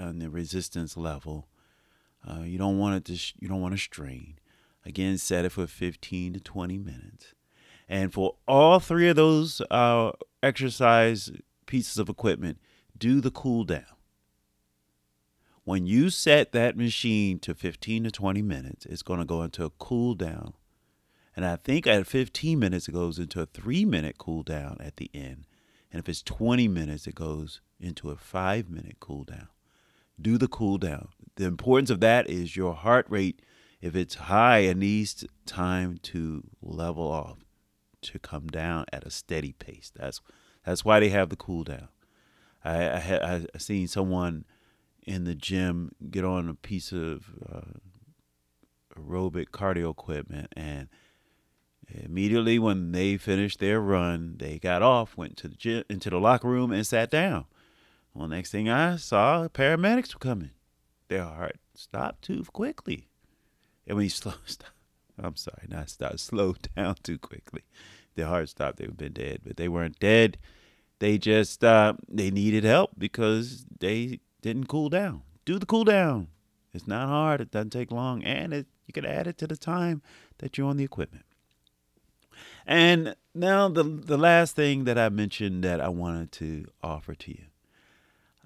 on 0.00 0.18
the 0.18 0.30
resistance 0.30 0.96
level. 0.96 1.48
Uh, 2.26 2.42
you 2.42 2.58
don't 2.58 2.78
want 2.78 2.96
it 2.96 3.04
to 3.06 3.16
sh- 3.16 3.34
you 3.38 3.48
don't 3.48 3.60
want 3.60 3.74
to 3.74 3.78
strain. 3.78 4.38
Again, 4.84 5.18
set 5.18 5.44
it 5.44 5.50
for 5.52 5.66
15 5.66 6.34
to 6.34 6.40
20 6.40 6.78
minutes. 6.78 7.34
And 7.88 8.12
for 8.12 8.36
all 8.48 8.80
three 8.80 9.08
of 9.08 9.16
those 9.16 9.60
uh, 9.70 10.12
exercise 10.42 11.30
pieces 11.66 11.98
of 11.98 12.08
equipment, 12.08 12.58
do 12.96 13.20
the 13.20 13.30
cool 13.30 13.64
down. 13.64 13.84
When 15.64 15.86
you 15.86 16.08
set 16.08 16.52
that 16.52 16.76
machine 16.76 17.38
to 17.40 17.54
15 17.54 18.04
to 18.04 18.10
20 18.10 18.42
minutes, 18.42 18.86
it's 18.86 19.02
going 19.02 19.20
to 19.20 19.26
go 19.26 19.42
into 19.42 19.64
a 19.64 19.70
cool 19.70 20.14
down. 20.14 20.54
And 21.36 21.44
I 21.44 21.56
think 21.56 21.86
at 21.86 22.06
15 22.06 22.58
minutes, 22.58 22.88
it 22.88 22.92
goes 22.92 23.18
into 23.18 23.40
a 23.40 23.46
three 23.46 23.84
minute 23.84 24.18
cool 24.18 24.42
down 24.42 24.78
at 24.80 24.96
the 24.96 25.10
end. 25.12 25.46
And 25.92 26.00
if 26.00 26.08
it's 26.08 26.22
20 26.22 26.68
minutes, 26.68 27.06
it 27.06 27.14
goes 27.14 27.60
into 27.78 28.10
a 28.10 28.16
five 28.16 28.70
minute 28.70 28.96
cool 29.00 29.24
down 29.24 29.48
do 30.22 30.38
the 30.38 30.48
cool 30.48 30.78
down. 30.78 31.08
The 31.36 31.46
importance 31.46 31.90
of 31.90 32.00
that 32.00 32.28
is 32.28 32.56
your 32.56 32.74
heart 32.74 33.06
rate, 33.08 33.42
if 33.80 33.96
it's 33.96 34.14
high, 34.14 34.58
it 34.58 34.76
needs 34.76 35.24
time 35.46 35.98
to 36.04 36.44
level 36.60 37.10
off, 37.10 37.38
to 38.02 38.18
come 38.18 38.48
down 38.48 38.86
at 38.92 39.04
a 39.04 39.10
steady 39.10 39.52
pace. 39.52 39.90
That's 39.94 40.20
that's 40.64 40.84
why 40.84 41.00
they 41.00 41.08
have 41.08 41.30
the 41.30 41.36
cool 41.36 41.64
down. 41.64 41.88
I 42.64 42.84
I, 42.84 43.46
I 43.54 43.58
seen 43.58 43.88
someone 43.88 44.44
in 45.06 45.24
the 45.24 45.34
gym 45.34 45.92
get 46.10 46.24
on 46.24 46.48
a 46.48 46.54
piece 46.54 46.92
of 46.92 47.24
uh, 47.50 47.78
aerobic 48.98 49.46
cardio 49.46 49.90
equipment 49.90 50.52
and 50.56 50.88
Immediately 51.94 52.58
when 52.58 52.92
they 52.92 53.16
finished 53.16 53.58
their 53.58 53.80
run, 53.80 54.36
they 54.38 54.58
got 54.58 54.82
off, 54.82 55.16
went 55.16 55.36
to 55.38 55.48
the 55.48 55.56
gym, 55.56 55.84
into 55.88 56.10
the 56.10 56.20
locker 56.20 56.48
room, 56.48 56.72
and 56.72 56.86
sat 56.86 57.10
down. 57.10 57.46
Well, 58.14 58.28
next 58.28 58.50
thing 58.50 58.68
I 58.68 58.96
saw, 58.96 59.46
paramedics 59.48 60.14
were 60.14 60.18
coming. 60.18 60.50
Their 61.08 61.24
heart 61.24 61.56
stopped 61.74 62.22
too 62.22 62.44
quickly. 62.52 63.08
And 63.86 63.96
when 63.96 64.04
you 64.04 64.10
slow, 64.10 64.34
stop, 64.46 64.70
I'm 65.18 65.36
sorry, 65.36 65.66
not 65.68 65.90
stop, 65.90 66.18
slow 66.18 66.54
down 66.76 66.96
too 67.02 67.18
quickly. 67.18 67.62
Their 68.14 68.26
heart 68.26 68.48
stopped. 68.48 68.78
They 68.78 68.84
would 68.84 69.00
have 69.00 69.12
been 69.12 69.12
dead, 69.12 69.40
but 69.44 69.56
they 69.56 69.68
weren't 69.68 69.98
dead. 69.98 70.36
They 70.98 71.16
just 71.16 71.64
uh, 71.64 71.94
they 72.08 72.30
needed 72.30 72.64
help 72.64 72.90
because 72.98 73.64
they 73.78 74.20
didn't 74.42 74.66
cool 74.66 74.88
down. 74.88 75.22
Do 75.44 75.58
the 75.58 75.66
cool 75.66 75.84
down. 75.84 76.28
It's 76.74 76.86
not 76.86 77.08
hard. 77.08 77.40
It 77.40 77.50
doesn't 77.50 77.70
take 77.70 77.90
long, 77.90 78.22
and 78.22 78.52
it, 78.52 78.66
you 78.86 78.92
can 78.92 79.06
add 79.06 79.26
it 79.26 79.38
to 79.38 79.46
the 79.46 79.56
time 79.56 80.02
that 80.38 80.58
you're 80.58 80.68
on 80.68 80.76
the 80.76 80.84
equipment. 80.84 81.24
And 82.66 83.16
now 83.34 83.68
the 83.68 83.82
the 83.82 84.18
last 84.18 84.54
thing 84.54 84.84
that 84.84 84.98
I 84.98 85.08
mentioned 85.08 85.64
that 85.64 85.80
I 85.80 85.88
wanted 85.88 86.32
to 86.32 86.66
offer 86.82 87.14
to 87.14 87.30
you. 87.30 87.44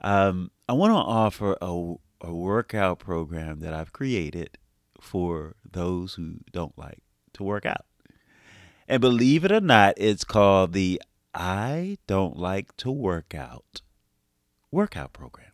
Um, 0.04 0.50
I 0.68 0.74
want 0.74 0.90
to 0.90 0.96
offer 0.96 1.56
a, 1.62 1.94
a 2.20 2.34
workout 2.34 2.98
program 2.98 3.60
that 3.60 3.72
I've 3.72 3.94
created 3.94 4.58
for 5.00 5.56
those 5.68 6.14
who 6.14 6.36
don't 6.52 6.76
like 6.78 7.02
to 7.32 7.42
work 7.42 7.64
out. 7.64 7.86
And 8.86 9.00
believe 9.00 9.46
it 9.46 9.50
or 9.50 9.62
not, 9.62 9.94
it's 9.96 10.22
called 10.22 10.74
the 10.74 11.00
I 11.32 11.96
Don't 12.06 12.36
Like 12.36 12.76
to 12.76 12.90
Work 12.90 13.34
Out 13.34 13.80
workout 14.70 15.14
program. 15.14 15.52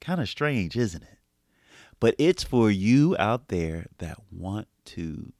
Kind 0.00 0.22
of 0.22 0.28
strange, 0.28 0.76
isn't 0.76 1.02
it? 1.02 1.18
But 2.00 2.14
it's 2.16 2.44
for 2.44 2.70
you 2.70 3.14
out 3.18 3.48
there 3.48 3.88
that 3.98 4.16
want 4.32 4.68
to, 4.86 5.34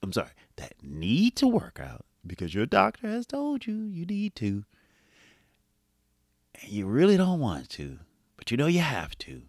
I'm 0.00 0.12
sorry, 0.12 0.30
that 0.56 0.74
need 0.80 1.34
to 1.36 1.48
work 1.48 1.80
out 1.82 2.04
because 2.24 2.54
your 2.54 2.66
doctor 2.66 3.08
has 3.08 3.26
told 3.26 3.66
you 3.66 3.82
you 3.82 4.06
need 4.06 4.36
to. 4.36 4.64
And 6.60 6.70
you 6.70 6.86
really 6.86 7.16
don't 7.16 7.40
want 7.40 7.68
to, 7.70 7.98
but 8.36 8.50
you 8.50 8.56
know 8.56 8.66
you 8.66 8.80
have 8.80 9.16
to. 9.18 9.42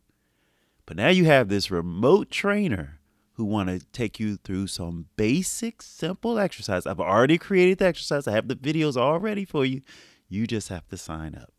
But 0.85 0.97
now 0.97 1.09
you 1.09 1.25
have 1.25 1.47
this 1.49 1.71
remote 1.71 2.29
trainer 2.29 2.99
who 3.33 3.45
want 3.45 3.69
to 3.69 3.79
take 3.91 4.19
you 4.19 4.37
through 4.37 4.67
some 4.67 5.07
basic, 5.15 5.81
simple 5.81 6.37
exercise. 6.37 6.85
I've 6.85 6.99
already 6.99 7.37
created 7.37 7.79
the 7.79 7.85
exercise. 7.85 8.27
I 8.27 8.31
have 8.31 8.47
the 8.47 8.55
videos 8.55 8.95
all 8.95 9.19
ready 9.19 9.45
for 9.45 9.65
you. 9.65 9.81
You 10.29 10.45
just 10.45 10.69
have 10.69 10.87
to 10.89 10.97
sign 10.97 11.35
up. 11.35 11.51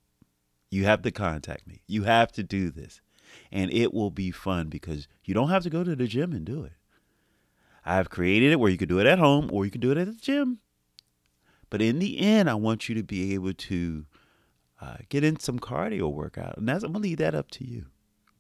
You 0.71 0.85
have 0.85 1.03
to 1.03 1.11
contact 1.11 1.67
me. 1.67 1.83
You 1.87 2.05
have 2.05 2.33
to 2.33 2.43
do 2.43 2.71
this. 2.71 3.01
And 3.51 3.73
it 3.73 3.93
will 3.93 4.11
be 4.11 4.31
fun 4.31 4.69
because 4.69 5.09
you 5.25 5.35
don't 5.35 5.49
have 5.49 5.63
to 5.65 5.71
go 5.71 5.83
to 5.83 5.97
the 5.97 6.07
gym 6.07 6.33
and 6.33 6.45
do 6.45 6.63
it. 6.65 6.73
I've 7.85 8.11
created 8.11 8.53
it 8.53 8.61
where 8.61 8.71
you 8.71 8.79
can 8.79 8.89
do 8.89 9.01
it 9.01 9.07
at 9.07 9.19
home 9.19 9.51
or 9.53 9.65
you 9.65 9.71
can 9.71 9.81
do 9.81 9.91
it 9.91 9.99
at 9.99 10.07
the 10.07 10.15
gym. 10.15 10.59
But 11.71 11.83
in 11.83 11.99
the 11.99 12.19
end, 12.19 12.49
I 12.49 12.55
want 12.55 12.89
you 12.89 12.95
to 12.95 13.03
be 13.03 13.35
able 13.35 13.53
to 13.53 14.07
uh, 14.81 14.97
get 15.09 15.25
in 15.25 15.39
some 15.39 15.59
cardio 15.59 16.13
workout. 16.13 16.57
And 16.57 16.69
that's, 16.69 16.85
I'm 16.85 16.93
to 16.93 16.99
leave 16.99 17.19
that 17.19 17.35
up 17.35 17.51
to 17.53 17.67
you. 17.67 17.87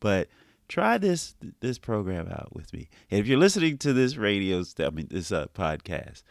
But 0.01 0.29
try 0.68 0.99
this 0.99 1.35
this 1.61 1.79
program 1.79 2.29
out 2.29 2.55
with 2.55 2.73
me. 2.73 2.88
And 3.11 3.20
if 3.20 3.27
you're 3.27 3.38
listening 3.38 3.79
to 3.79 3.92
this 3.92 4.16
radio, 4.16 4.62
I 4.79 4.90
mean 4.90 5.09
this 5.11 5.33
uh, 5.33 5.47
podcast, 5.55 6.23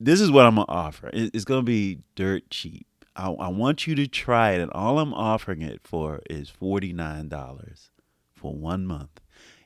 this 0.00 0.20
is 0.20 0.30
what 0.30 0.46
I'm 0.46 0.56
gonna 0.56 0.66
offer. 0.68 1.10
It's 1.12 1.44
gonna 1.44 1.62
be 1.62 2.00
dirt 2.14 2.50
cheap. 2.50 2.86
I, 3.14 3.30
I 3.30 3.48
want 3.48 3.86
you 3.86 3.94
to 3.96 4.06
try 4.06 4.52
it, 4.52 4.60
and 4.60 4.70
all 4.72 4.98
I'm 4.98 5.14
offering 5.14 5.62
it 5.62 5.80
for 5.84 6.20
is 6.28 6.48
forty 6.48 6.92
nine 6.92 7.28
dollars 7.28 7.90
for 8.34 8.54
one 8.54 8.86
month. 8.86 9.20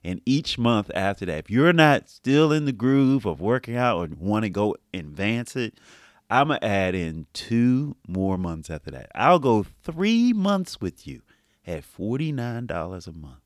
And 0.05 0.21
each 0.25 0.57
month 0.57 0.89
after 0.95 1.27
that, 1.27 1.39
if 1.39 1.51
you're 1.51 1.73
not 1.73 2.09
still 2.09 2.53
in 2.53 2.65
the 2.65 2.73
groove 2.73 3.27
of 3.27 3.41
working 3.41 3.77
out 3.77 3.99
or 3.99 4.09
want 4.17 4.45
to 4.45 4.51
go 4.51 4.77
advance 4.95 5.57
it, 5.57 5.81
I'm 6.29 6.49
gonna 6.49 6.59
add 6.63 6.95
in 6.95 7.27
two 7.33 7.97
more 8.09 8.37
months 8.37 8.71
after 8.71 8.91
that. 8.91 9.11
I'll 9.15 9.39
go 9.39 9.65
three 9.83 10.33
months 10.33 10.81
with 10.81 11.07
you 11.07 11.23
at 11.67 11.85
forty 11.85 12.33
nine 12.33 12.67
dollars 12.67 13.07
a 13.07 13.13
month 13.13 13.41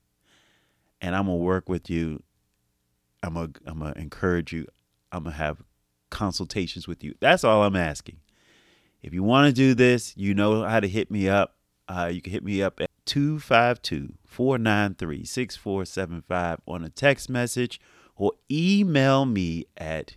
and 1.00 1.14
I'm 1.14 1.26
gonna 1.26 1.36
work 1.36 1.68
with 1.68 1.88
you. 1.90 2.22
I'm 3.22 3.34
gonna 3.34 3.50
I'm 3.66 3.78
gonna 3.78 3.94
encourage 3.96 4.52
you. 4.52 4.66
I'm 5.12 5.24
gonna 5.24 5.36
have 5.36 5.62
consultations 6.10 6.86
with 6.86 7.02
you. 7.02 7.14
That's 7.20 7.44
all 7.44 7.62
I'm 7.62 7.76
asking. 7.76 8.18
If 9.02 9.14
you 9.14 9.22
want 9.22 9.46
to 9.48 9.52
do 9.52 9.74
this, 9.74 10.14
you 10.16 10.34
know 10.34 10.62
how 10.64 10.80
to 10.80 10.88
hit 10.88 11.10
me 11.10 11.28
up. 11.28 11.56
Uh, 11.88 12.10
you 12.12 12.20
can 12.20 12.32
hit 12.32 12.44
me 12.44 12.62
up 12.62 12.80
at 12.80 12.90
252 13.06 14.14
493 14.24 15.24
6475 15.24 16.60
on 16.66 16.84
a 16.84 16.90
text 16.90 17.30
message 17.30 17.80
or 18.14 18.32
email 18.50 19.24
me 19.24 19.64
at 19.76 20.16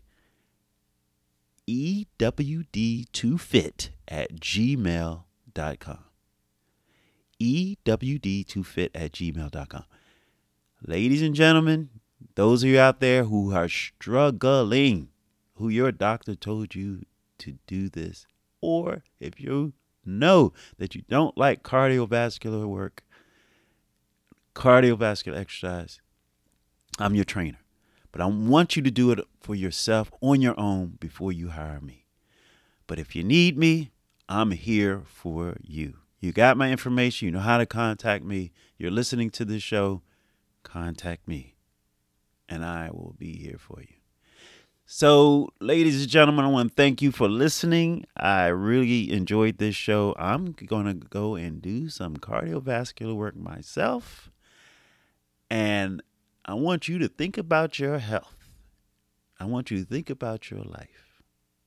ewd2fit 1.68 3.90
at 4.08 4.36
gmail.com. 4.36 6.00
ewd2fit 7.42 8.90
at 8.94 9.12
gmail.com. 9.12 9.84
Ladies 10.86 11.22
and 11.22 11.36
gentlemen, 11.36 11.90
those 12.36 12.64
of 12.64 12.70
you 12.70 12.80
out 12.80 13.00
there 13.00 13.26
who 13.26 13.54
are 13.54 13.70
struggling, 13.70 15.10
who 15.56 15.70
your 15.70 15.92
doctor 15.92 16.36
told 16.36 16.76
you 16.76 17.04
to 17.40 17.58
do 17.68 17.90
this, 17.90 18.28
or 18.62 19.04
if 19.20 19.40
you 19.40 19.74
know 20.06 20.54
that 20.78 20.96
you 20.96 21.04
don't 21.10 21.38
like 21.38 21.64
cardiovascular 21.64 22.68
work, 22.68 23.04
cardiovascular 24.56 25.38
exercise, 25.38 26.00
I'm 27.00 27.16
your 27.16 27.26
trainer. 27.26 27.58
But 28.14 28.22
I 28.22 28.26
want 28.28 28.78
you 28.78 28.82
to 28.84 28.92
do 28.92 29.12
it 29.12 29.20
for 29.42 29.56
yourself 29.56 30.10
on 30.22 30.42
your 30.42 30.58
own 30.58 30.98
before 31.02 31.34
you 31.34 31.50
hire 31.50 31.82
me. 31.82 32.06
But 32.88 33.00
if 33.00 33.16
you 33.16 33.24
need 33.24 33.58
me, 33.58 33.92
I'm 34.30 34.52
here 34.52 35.02
for 35.04 35.58
you. 35.62 35.96
You 36.22 36.32
got 36.32 36.56
my 36.56 36.72
information. 36.72 37.26
You 37.26 37.32
know 37.34 37.40
how 37.40 37.58
to 37.58 37.66
contact 37.66 38.24
me. 38.24 38.54
You're 38.78 38.92
listening 38.92 39.30
to 39.32 39.44
this 39.44 39.62
show 39.62 40.04
contact 40.64 41.28
me 41.28 41.56
and 42.48 42.64
I 42.64 42.90
will 42.92 43.16
be 43.18 43.36
here 43.36 43.58
for 43.58 43.82
you. 43.82 43.96
So, 44.86 45.50
ladies 45.60 46.02
and 46.02 46.10
gentlemen, 46.10 46.46
I 46.46 46.50
want 46.50 46.70
to 46.70 46.76
thank 46.76 47.02
you 47.02 47.12
for 47.12 47.28
listening. 47.28 48.06
I 48.16 48.48
really 48.48 49.12
enjoyed 49.12 49.58
this 49.58 49.76
show. 49.76 50.14
I'm 50.20 50.52
going 50.52 50.86
to 50.86 50.94
go 50.94 51.36
and 51.36 51.62
do 51.62 51.90
some 51.90 52.18
cardiovascular 52.18 53.16
work 53.16 53.36
myself. 53.36 54.30
And 55.50 56.04
I 56.46 56.56
want 56.56 56.88
you 56.88 57.00
to 57.00 57.08
think 57.08 57.38
about 57.38 57.80
your 57.80 58.00
health. 58.00 58.50
I 59.40 59.46
want 59.46 59.72
you 59.72 59.80
to 59.80 59.86
think 59.86 60.10
about 60.10 60.52
your 60.52 60.62
life. 60.62 61.22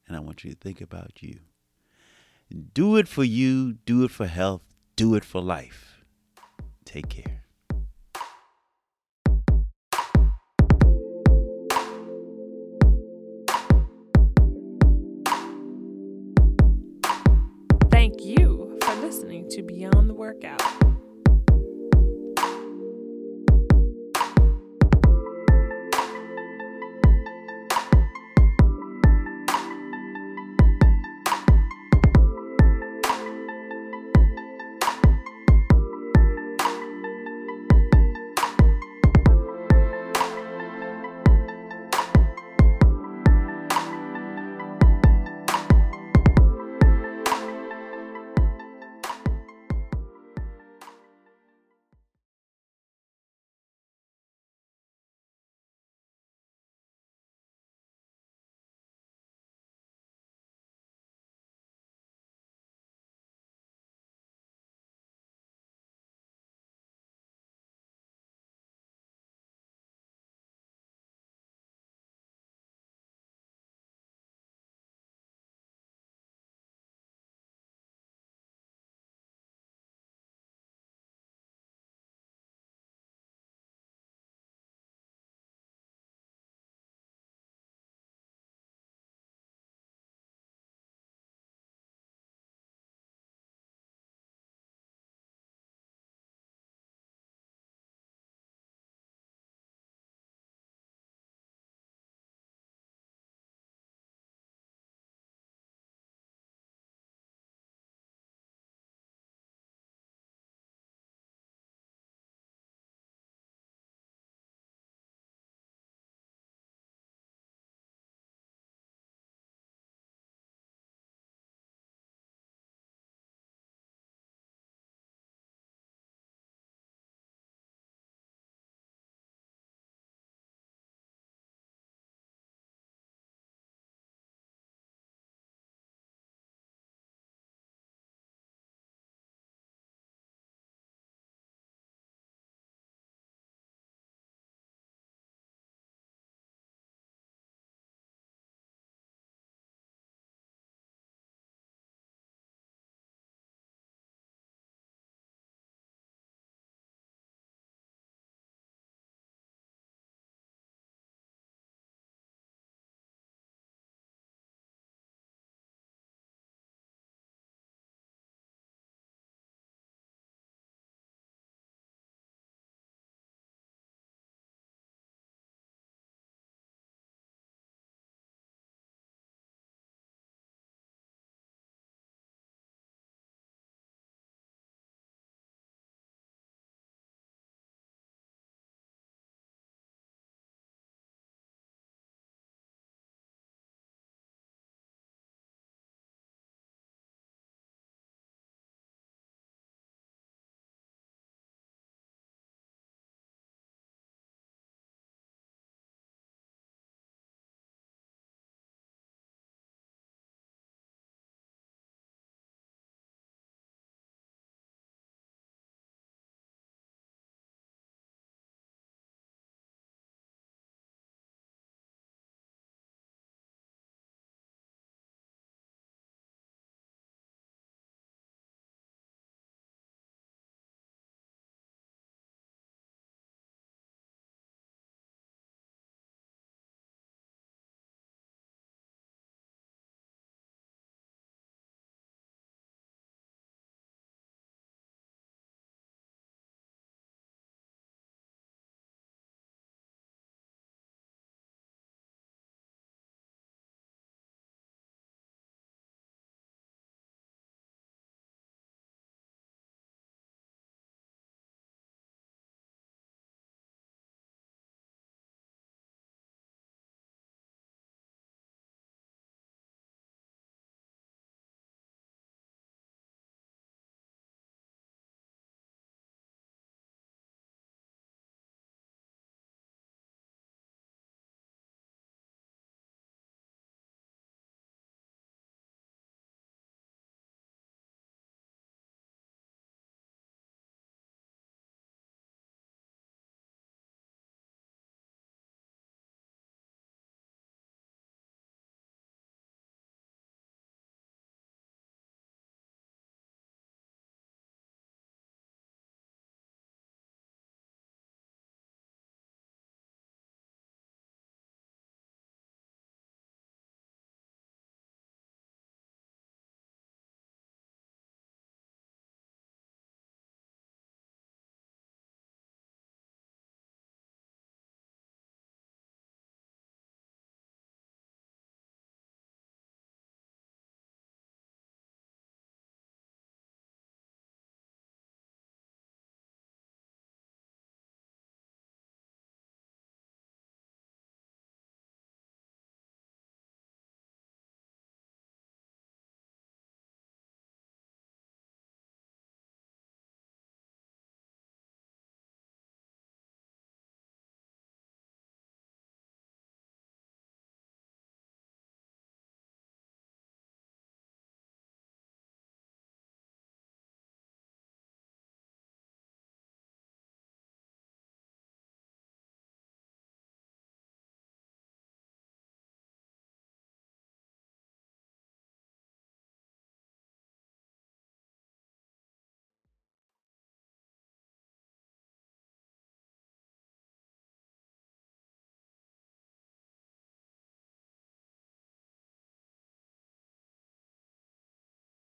And 0.07 0.17
I 0.17 0.21
want 0.21 0.45
you 0.45 0.51
to 0.51 0.57
think 0.57 0.81
about 0.81 1.23
you. 1.23 1.41
Do 2.75 2.97
it 2.97 3.09
for 3.09 3.25
you, 3.25 3.73
do 3.73 4.05
it 4.05 4.11
for 4.11 4.27
health, 4.27 4.63
do 4.95 5.15
it 5.15 5.25
for 5.25 5.41
life. 5.41 6.05
Take 6.85 7.09
care. 7.09 7.36